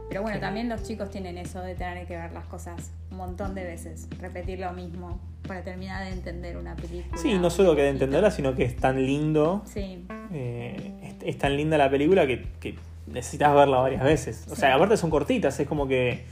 pero 0.09 0.23
bueno, 0.23 0.39
también 0.39 0.69
los 0.69 0.83
chicos 0.83 1.11
tienen 1.11 1.37
eso 1.37 1.61
de 1.61 1.75
tener 1.75 2.07
que 2.07 2.17
ver 2.17 2.33
las 2.33 2.47
cosas 2.47 2.93
un 3.11 3.17
montón 3.17 3.55
de 3.55 3.65
veces, 3.65 4.09
repetir 4.21 4.59
lo 4.61 4.73
mismo 4.73 5.19
para 5.47 5.63
terminar 5.63 6.05
de 6.05 6.13
entender 6.13 6.57
una 6.57 6.77
película. 6.77 7.17
Sí, 7.21 7.35
no 7.39 7.51
solo 7.51 7.75
que 7.75 7.83
de 7.83 7.91
entenderla, 7.91 8.31
sino 8.31 8.55
que 8.55 8.65
es 8.65 8.77
tan 8.77 9.05
lindo. 9.05 9.63
Sí. 9.65 10.05
Eh, 10.33 11.17
es, 11.25 11.39
tan 11.39 11.57
linda 11.57 11.79
la 11.79 11.91
película 11.91 12.27
que, 12.27 12.77
necesitas 13.07 13.55
verla 13.55 13.79
varias 13.79 14.03
veces. 14.03 14.47
O 14.51 14.57
sea, 14.57 14.75
aparte 14.75 14.97
son 14.97 15.11
cortitas, 15.11 15.59
es 15.59 15.69
como 15.69 15.87
que 15.87 16.25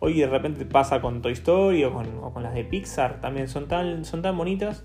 hoy 0.00 0.18
de 0.18 0.26
repente 0.26 0.64
pasa 0.64 1.00
con 1.00 1.22
Toy 1.22 1.32
Story 1.32 1.84
o 1.84 1.92
con, 1.92 2.42
las 2.42 2.54
de 2.54 2.64
Pixar, 2.64 3.20
también 3.20 3.48
son 3.48 3.68
tan, 3.68 4.04
son 4.04 4.22
tan 4.22 4.36
bonitas 4.36 4.84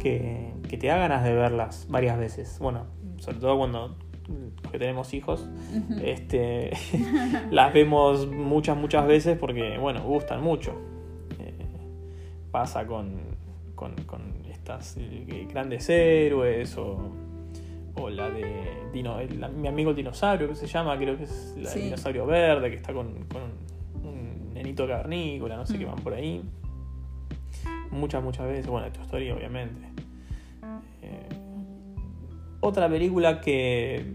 que, 0.00 0.52
que 0.68 0.76
te 0.76 0.86
da 0.86 0.96
ganas 0.96 1.24
de 1.24 1.34
verlas 1.34 1.86
varias 1.88 2.18
veces. 2.18 2.58
Bueno, 2.58 2.86
sobre 3.18 3.38
todo 3.38 3.58
cuando 3.58 3.96
que 4.70 4.78
tenemos 4.78 5.12
hijos, 5.14 5.48
este, 6.02 6.70
las 7.50 7.72
vemos 7.72 8.26
muchas, 8.26 8.76
muchas 8.76 9.06
veces 9.06 9.38
porque, 9.38 9.78
bueno, 9.78 10.02
gustan 10.02 10.42
mucho. 10.42 10.72
Eh, 11.38 11.52
pasa 12.50 12.86
con, 12.86 13.20
con, 13.74 13.94
estas 14.50 14.96
eh, 14.96 15.46
grandes 15.50 15.88
héroes 15.88 16.76
o, 16.76 17.10
o 17.96 18.10
la 18.10 18.30
de 18.30 18.46
Dino, 18.92 19.16
mi 19.56 19.66
amigo 19.66 19.90
el 19.90 19.96
dinosaurio 19.96 20.48
que 20.48 20.54
se 20.54 20.66
llama, 20.66 20.96
creo 20.96 21.16
que 21.16 21.24
es 21.24 21.54
la 21.60 21.70
de 21.72 21.80
dinosaurio 21.80 22.26
verde, 22.26 22.70
que 22.70 22.76
está 22.76 22.92
con, 22.92 23.08
un 24.04 24.54
nenito 24.54 24.86
cavernícola, 24.86 25.56
no 25.56 25.66
sé 25.66 25.78
qué 25.78 25.86
mm. 25.86 25.88
van 25.88 25.98
por 25.98 26.14
ahí. 26.14 26.42
Muchas, 27.90 28.22
muchas 28.22 28.46
veces, 28.46 28.66
bueno, 28.66 28.90
tu 28.90 29.00
historia 29.02 29.34
obviamente. 29.34 29.91
Otra 32.64 32.88
película 32.88 33.40
que, 33.40 34.06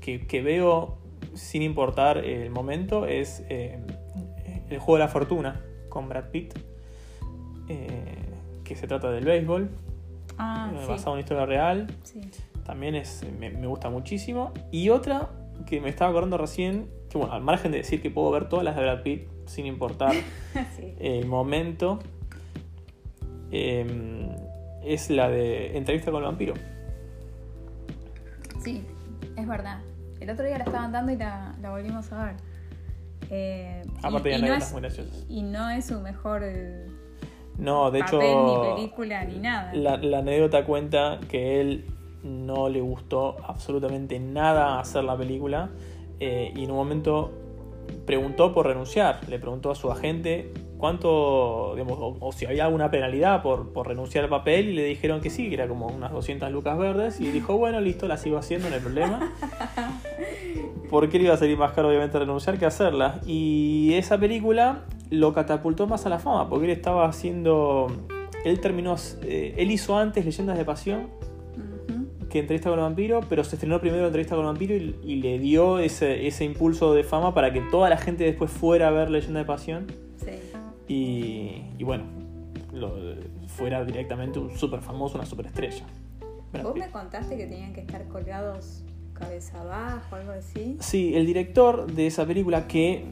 que, 0.00 0.42
veo 0.42 0.96
sin 1.34 1.60
importar 1.60 2.16
el 2.16 2.48
momento 2.48 3.04
es 3.04 3.44
eh, 3.50 3.78
El 4.70 4.78
Juego 4.78 4.94
de 4.94 5.04
la 5.04 5.08
Fortuna 5.08 5.60
con 5.90 6.08
Brad 6.08 6.30
Pitt, 6.30 6.58
eh, 7.68 7.94
que 8.64 8.74
se 8.74 8.86
trata 8.86 9.10
del 9.10 9.26
béisbol, 9.26 9.68
ah, 10.38 10.72
eh, 10.72 10.86
basado 10.88 11.10
en 11.10 11.12
una 11.12 11.20
historia 11.20 11.44
real. 11.44 11.88
También 12.64 12.94
es, 12.94 13.22
me, 13.38 13.50
gusta 13.66 13.90
muchísimo. 13.90 14.54
Y 14.70 14.88
otra 14.88 15.28
que 15.66 15.78
me 15.82 15.90
estaba 15.90 16.12
acordando 16.12 16.38
recién, 16.38 16.88
que 17.10 17.18
bueno, 17.18 17.34
al 17.34 17.42
margen 17.42 17.70
de 17.70 17.78
decir 17.78 18.00
que 18.00 18.08
puedo 18.08 18.30
ver 18.30 18.48
todas 18.48 18.64
las 18.64 18.76
de 18.76 18.82
Brad 18.82 19.02
Pitt 19.02 19.28
sin 19.44 19.66
importar 19.66 20.14
el 20.98 21.26
momento, 21.26 21.98
es 23.50 25.10
la 25.10 25.28
de 25.28 25.76
Entrevista 25.76 26.10
con 26.10 26.22
el 26.22 26.26
vampiro. 26.26 26.54
Sí, 28.62 28.84
es 29.36 29.46
verdad. 29.48 29.80
El 30.20 30.30
otro 30.30 30.44
día 30.44 30.58
la 30.58 30.64
estaban 30.64 30.92
dando 30.92 31.12
y 31.12 31.16
la, 31.16 31.54
la 31.60 31.70
volvimos 31.70 32.12
a 32.12 32.24
ver. 32.26 32.36
Eh, 33.30 33.82
Aparte 34.02 34.28
y, 34.30 34.32
de 34.32 34.38
y 34.38 34.42
no 34.42 34.54
es, 34.54 34.72
muy 34.72 34.82
y 35.28 35.42
no 35.42 35.70
es 35.70 35.84
su 35.86 36.00
mejor 36.00 36.42
eh, 36.44 36.86
No, 37.58 37.90
de 37.90 38.00
papel, 38.00 38.18
hecho, 38.18 38.46
ni 38.46 38.74
película, 38.74 39.24
ni 39.24 39.38
nada. 39.38 39.72
la, 39.72 39.96
la 39.98 40.18
anécdota 40.18 40.64
cuenta 40.64 41.20
que 41.28 41.60
él 41.60 41.84
no 42.24 42.68
le 42.68 42.80
gustó 42.80 43.36
absolutamente 43.46 44.18
nada 44.18 44.80
hacer 44.80 45.04
la 45.04 45.16
película 45.16 45.70
eh, 46.18 46.52
y 46.54 46.64
en 46.64 46.70
un 46.70 46.76
momento 46.76 47.32
preguntó 48.04 48.52
por 48.52 48.66
renunciar, 48.66 49.20
le 49.28 49.38
preguntó 49.38 49.70
a 49.70 49.74
su 49.74 49.90
agente 49.90 50.52
cuánto, 50.80 51.74
digamos, 51.74 51.98
o, 52.00 52.16
o 52.18 52.32
si 52.32 52.46
había 52.46 52.64
alguna 52.64 52.90
penalidad 52.90 53.42
por, 53.42 53.72
por 53.72 53.86
renunciar 53.86 54.24
al 54.24 54.30
papel 54.30 54.70
y 54.70 54.72
le 54.72 54.84
dijeron 54.84 55.20
que 55.20 55.30
sí, 55.30 55.48
que 55.48 55.54
era 55.54 55.68
como 55.68 55.86
unas 55.86 56.10
200 56.10 56.50
lucas 56.50 56.78
verdes 56.78 57.20
y 57.20 57.30
dijo, 57.30 57.56
bueno, 57.56 57.80
listo, 57.80 58.08
la 58.08 58.16
sigo 58.16 58.38
haciendo, 58.38 58.68
no 58.68 58.74
hay 58.74 58.80
problema. 58.80 59.32
Porque 60.90 61.18
le 61.18 61.26
iba 61.26 61.34
a 61.34 61.36
salir 61.36 61.56
más 61.56 61.72
caro 61.72 61.88
obviamente 61.88 62.18
renunciar 62.18 62.58
que 62.58 62.66
hacerla. 62.66 63.20
Y 63.24 63.92
esa 63.94 64.18
película 64.18 64.84
lo 65.10 65.32
catapultó 65.32 65.86
más 65.86 66.04
a 66.06 66.08
la 66.08 66.18
fama, 66.18 66.48
porque 66.48 66.64
él 66.64 66.72
estaba 66.72 67.06
haciendo... 67.06 67.86
Él 68.44 68.58
terminó... 68.60 68.96
eh, 69.22 69.54
él 69.56 69.70
hizo 69.70 69.96
antes 69.96 70.24
Leyendas 70.24 70.58
de 70.58 70.64
Pasión 70.64 71.08
que 72.30 72.38
Entrevista 72.38 72.70
con 72.70 72.78
el 72.78 72.84
Vampiro, 72.84 73.20
pero 73.28 73.44
se 73.44 73.56
estrenó 73.56 73.80
primero 73.80 74.06
Entrevista 74.06 74.36
con 74.36 74.44
el 74.44 74.52
Vampiro 74.52 74.74
y, 74.74 74.96
y 75.02 75.16
le 75.16 75.38
dio 75.38 75.78
ese, 75.78 76.26
ese 76.26 76.44
impulso 76.44 76.94
de 76.94 77.04
fama 77.04 77.34
para 77.34 77.52
que 77.52 77.60
toda 77.60 77.90
la 77.90 77.98
gente 77.98 78.24
después 78.24 78.50
fuera 78.50 78.88
a 78.88 78.90
ver 78.90 79.10
Leyenda 79.10 79.40
de 79.40 79.46
Pasión. 79.46 79.86
Y, 80.92 81.62
y 81.78 81.84
bueno, 81.84 82.04
lo- 82.72 83.14
fuera 83.46 83.84
directamente 83.84 84.38
un 84.38 84.56
súper 84.56 84.80
famoso, 84.80 85.16
una 85.16 85.26
super 85.26 85.46
estrella. 85.46 85.84
Vos 86.62 86.74
me 86.74 86.90
contaste 86.90 87.36
que 87.36 87.46
tenían 87.46 87.72
que 87.72 87.80
estar 87.82 88.06
colgados 88.08 88.82
cabeza 89.14 89.60
abajo, 89.60 90.16
algo 90.16 90.32
así. 90.32 90.76
Sí, 90.80 91.14
el 91.14 91.26
director 91.26 91.86
de 91.92 92.06
esa 92.08 92.26
película 92.26 92.66
que, 92.66 93.04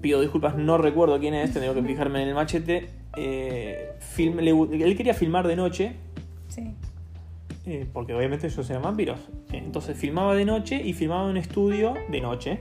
pido 0.00 0.20
disculpas, 0.20 0.56
no 0.56 0.78
recuerdo 0.78 1.18
quién 1.18 1.34
es, 1.34 1.52
tengo 1.52 1.74
que 1.74 1.82
fijarme 1.92 2.22
en 2.22 2.28
el 2.28 2.34
machete, 2.34 2.88
eh, 3.16 3.92
film- 4.00 4.36
le 4.40 4.50
él 4.84 4.96
quería 4.96 5.14
filmar 5.14 5.48
de 5.48 5.56
noche, 5.56 5.96
Sí. 6.48 6.72
eh, 7.66 7.86
porque 7.92 8.14
obviamente 8.14 8.46
ellos 8.46 8.70
eran 8.70 8.82
vampiros. 8.82 9.18
Entonces 9.52 9.96
filmaba 9.98 10.34
de 10.36 10.44
noche 10.44 10.80
y 10.84 10.92
filmaba 10.92 11.24
en 11.24 11.30
un 11.30 11.36
estudio 11.36 11.94
de 12.10 12.20
noche. 12.20 12.58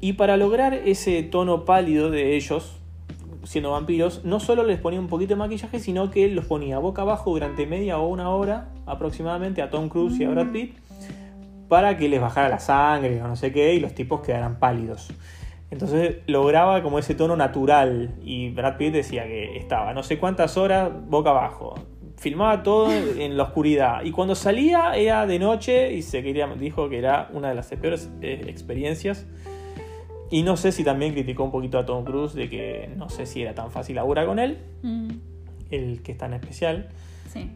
Y 0.00 0.14
para 0.14 0.36
lograr 0.36 0.72
ese 0.74 1.22
tono 1.22 1.64
pálido 1.64 2.10
de 2.10 2.36
ellos, 2.36 2.78
siendo 3.44 3.72
vampiros, 3.72 4.24
no 4.24 4.40
solo 4.40 4.64
les 4.64 4.78
ponía 4.78 5.00
un 5.00 5.08
poquito 5.08 5.30
de 5.30 5.36
maquillaje, 5.36 5.78
sino 5.78 6.10
que 6.10 6.28
los 6.28 6.46
ponía 6.46 6.78
boca 6.78 7.02
abajo 7.02 7.30
durante 7.30 7.66
media 7.66 7.98
o 7.98 8.08
una 8.08 8.30
hora 8.30 8.68
aproximadamente 8.86 9.62
a 9.62 9.70
Tom 9.70 9.88
Cruise 9.88 10.18
y 10.20 10.24
a 10.24 10.30
Brad 10.30 10.50
Pitt 10.50 10.76
para 11.68 11.96
que 11.96 12.08
les 12.08 12.20
bajara 12.20 12.48
la 12.48 12.60
sangre 12.60 13.18
no 13.20 13.36
sé 13.36 13.52
qué 13.52 13.74
y 13.74 13.80
los 13.80 13.94
tipos 13.94 14.20
quedaran 14.20 14.58
pálidos. 14.58 15.10
Entonces 15.70 16.18
lograba 16.26 16.82
como 16.82 16.98
ese 16.98 17.14
tono 17.14 17.36
natural 17.36 18.14
y 18.22 18.50
Brad 18.50 18.76
Pitt 18.76 18.92
decía 18.92 19.24
que 19.24 19.56
estaba 19.56 19.92
no 19.92 20.02
sé 20.02 20.18
cuántas 20.18 20.56
horas 20.56 20.90
boca 21.08 21.30
abajo. 21.30 21.74
Filmaba 22.16 22.62
todo 22.62 22.92
en 22.92 23.36
la 23.36 23.42
oscuridad 23.42 24.04
y 24.04 24.12
cuando 24.12 24.34
salía 24.34 24.94
era 24.94 25.26
de 25.26 25.38
noche 25.38 25.92
y 25.92 26.02
se 26.02 26.22
quería, 26.22 26.46
dijo 26.46 26.88
que 26.88 26.98
era 26.98 27.28
una 27.32 27.48
de 27.48 27.54
las 27.56 27.66
peores 27.68 28.08
eh, 28.22 28.44
experiencias. 28.46 29.26
Y 30.30 30.42
no 30.42 30.56
sé 30.56 30.72
si 30.72 30.82
también 30.84 31.12
criticó 31.12 31.44
un 31.44 31.50
poquito 31.52 31.78
a 31.78 31.84
Tom 31.86 32.04
Cruise 32.04 32.34
de 32.34 32.48
que 32.48 32.90
no 32.96 33.08
sé 33.08 33.26
si 33.26 33.42
era 33.42 33.54
tan 33.54 33.70
fácil 33.70 33.96
laburar 33.96 34.26
con 34.26 34.38
él, 34.38 34.58
Mm, 34.82 35.08
el 35.70 36.02
que 36.02 36.12
es 36.12 36.18
tan 36.18 36.32
especial. 36.34 36.88
Sí. 37.28 37.50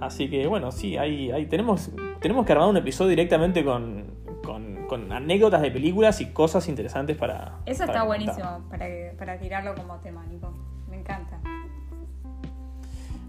Así 0.00 0.30
que 0.30 0.46
bueno, 0.46 0.70
sí, 0.72 0.96
ahí, 0.96 1.30
ahí 1.32 1.46
tenemos, 1.46 1.90
tenemos 2.20 2.46
que 2.46 2.52
armar 2.52 2.68
un 2.68 2.76
episodio 2.76 3.10
directamente 3.10 3.64
con, 3.64 4.04
con- 4.44 4.86
con 4.86 5.12
anécdotas 5.12 5.60
de 5.60 5.70
películas 5.70 6.20
y 6.20 6.26
cosas 6.32 6.68
interesantes 6.68 7.16
para. 7.16 7.58
Eso 7.66 7.84
para 7.84 7.92
está 7.92 8.06
comentar. 8.06 8.06
buenísimo 8.06 8.68
para, 8.70 8.86
para 9.18 9.38
tirarlo 9.38 9.74
como 9.74 9.96
tema, 9.98 10.24
Nico. 10.26 10.54
Me 10.88 10.96
encanta. 10.98 11.40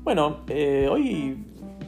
Bueno, 0.03 0.37
eh, 0.47 0.87
hoy 0.89 1.43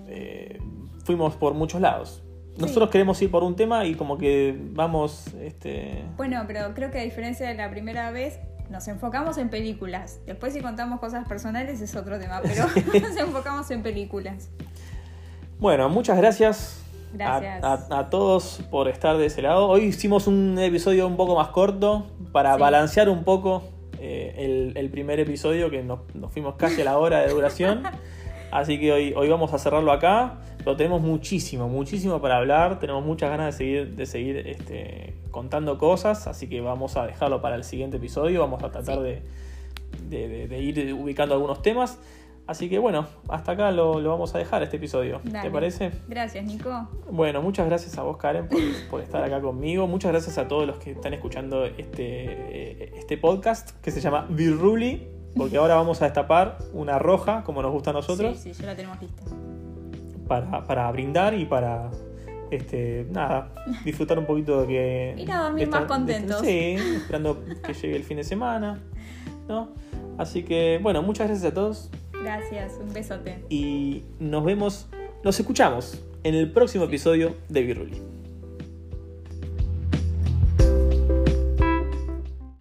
eh, 0.07 0.59
fuimos 1.05 1.35
por 1.35 1.53
muchos 1.53 1.79
lados. 1.81 2.23
Nosotros 2.57 2.89
queremos 2.89 3.21
ir 3.21 3.31
por 3.31 3.43
un 3.43 3.55
tema 3.55 3.85
y 3.85 3.95
como 3.95 4.17
que 4.17 4.55
vamos, 4.73 5.27
este, 5.41 6.03
Bueno, 6.17 6.43
pero 6.47 6.73
creo 6.73 6.91
que 6.91 6.99
a 6.99 7.03
diferencia 7.03 7.47
de 7.47 7.55
la 7.55 7.69
primera 7.69 8.11
vez, 8.11 8.39
nos 8.69 8.87
enfocamos 8.87 9.37
en 9.37 9.49
películas. 9.49 10.19
Después 10.25 10.53
si 10.53 10.61
contamos 10.61 10.99
cosas 10.99 11.27
personales 11.27 11.81
es 11.81 11.95
otro 11.95 12.19
tema, 12.19 12.41
pero 12.43 12.65
nos 13.01 13.17
enfocamos 13.17 13.69
en 13.71 13.81
películas. 13.83 14.49
Bueno, 15.59 15.89
muchas 15.89 16.17
gracias. 16.17 16.77
a- 17.13 17.39
Gracias. 17.39 17.63
A, 17.63 17.99
a 17.99 18.09
todos 18.09 18.61
por 18.71 18.87
estar 18.87 19.17
de 19.17 19.25
ese 19.25 19.41
lado. 19.41 19.67
Hoy 19.67 19.81
hicimos 19.85 20.27
un 20.27 20.57
episodio 20.59 21.07
un 21.07 21.17
poco 21.17 21.35
más 21.35 21.49
corto 21.49 22.07
para 22.31 22.55
Sí. 22.55 22.61
balancear 22.61 23.09
un 23.09 23.23
poco 23.25 23.63
eh, 23.99 24.33
el, 24.37 24.77
el 24.77 24.89
primer 24.89 25.19
episodio 25.19 25.69
que 25.69 25.83
nos, 25.83 25.99
nos 26.15 26.31
fuimos 26.31 26.55
casi 26.55 26.81
a 26.81 26.85
la 26.85 26.97
hora 26.97 27.19
de 27.19 27.29
duración. 27.29 27.83
Así 28.51 28.79
que 28.79 28.91
hoy, 28.91 29.13
hoy 29.15 29.29
vamos 29.29 29.53
a 29.53 29.57
cerrarlo 29.59 29.91
acá. 29.91 30.39
Pero 30.63 30.75
tenemos 30.77 31.01
muchísimo, 31.01 31.67
muchísimo 31.69 32.21
para 32.21 32.37
hablar. 32.37 32.79
Tenemos 32.79 33.03
muchas 33.05 33.29
ganas 33.29 33.45
de 33.47 33.51
seguir, 33.57 33.95
de 33.95 34.05
seguir 34.05 34.37
este, 34.47 35.15
contando 35.31 35.77
cosas. 35.77 36.27
Así 36.27 36.47
que 36.47 36.61
vamos 36.61 36.97
a 36.97 37.05
dejarlo 37.07 37.41
para 37.41 37.55
el 37.55 37.63
siguiente 37.63 37.97
episodio. 37.97 38.39
Vamos 38.41 38.63
a 38.63 38.71
tratar 38.71 38.97
Sí. 38.97 39.01
de, 39.01 39.21
de- 40.09 40.27
de- 40.27 40.47
de 40.47 40.59
ir 40.59 40.93
ubicando 40.93 41.33
algunos 41.35 41.61
temas. 41.61 41.97
Así 42.47 42.69
que 42.69 42.79
bueno, 42.79 43.07
hasta 43.29 43.53
acá 43.53 43.71
lo, 43.71 43.99
lo 44.01 44.09
vamos 44.09 44.35
a 44.35 44.37
dejar 44.39 44.61
este 44.63 44.75
episodio. 44.77 45.21
¿Te 45.41 45.49
parece? 45.51 45.91
Gracias, 46.09 46.43
Nico. 46.43 46.89
Bueno, 47.09 47.41
muchas 47.41 47.65
gracias 47.67 47.97
a 47.97 48.03
vos, 48.03 48.17
Karen, 48.17 48.47
por, 48.49 48.59
por 48.89 48.99
estar 49.01 49.23
acá 49.23 49.39
conmigo. 49.41 49.87
Muchas 49.87 50.11
gracias 50.11 50.37
a 50.37 50.47
todos 50.47 50.67
los 50.67 50.77
que 50.77 50.91
están 50.91 51.13
escuchando 51.13 51.65
este, 51.65 52.97
este 52.97 53.17
podcast 53.17 53.71
que 53.81 53.91
se 53.91 54.01
llama 54.01 54.25
Virruli, 54.29 55.07
porque 55.35 55.57
ahora 55.57 55.75
vamos 55.75 56.01
a 56.01 56.05
destapar 56.05 56.57
una 56.73 56.99
roja, 56.99 57.43
como 57.45 57.61
nos 57.61 57.71
gusta 57.71 57.91
a 57.91 57.93
nosotros, 57.93 58.37
Sí, 58.39 58.53
sí, 58.53 58.61
ya 58.61 58.67
la 58.67 58.75
tenemos 58.75 59.01
lista. 59.01 59.23
Para, 60.31 60.63
para 60.63 60.89
brindar 60.93 61.33
y 61.33 61.43
para, 61.43 61.91
este, 62.51 63.05
nada, 63.11 63.53
disfrutar 63.83 64.17
un 64.17 64.25
poquito 64.25 64.61
de 64.61 64.67
que... 64.67 65.15
Ir 65.17 65.29
a 65.29 65.43
dormir 65.43 65.67
más 65.67 65.83
contentos. 65.83 66.39
sí, 66.39 66.77
esperando 66.95 67.43
que 67.61 67.73
llegue 67.73 67.97
el 67.97 68.03
fin 68.03 68.15
de 68.15 68.23
semana, 68.23 68.79
¿no? 69.49 69.71
Así 70.17 70.43
que, 70.43 70.79
bueno, 70.81 71.01
muchas 71.01 71.27
gracias 71.27 71.51
a 71.51 71.53
todos 71.53 71.89
Gracias, 72.23 72.79
un 72.79 72.93
besote. 72.93 73.43
y 73.49 74.03
nos 74.19 74.45
vemos, 74.45 74.87
nos 75.21 75.37
escuchamos 75.37 76.01
en 76.23 76.35
el 76.35 76.49
próximo 76.53 76.85
episodio 76.85 77.35
de 77.49 77.63
Virruli. 77.63 78.10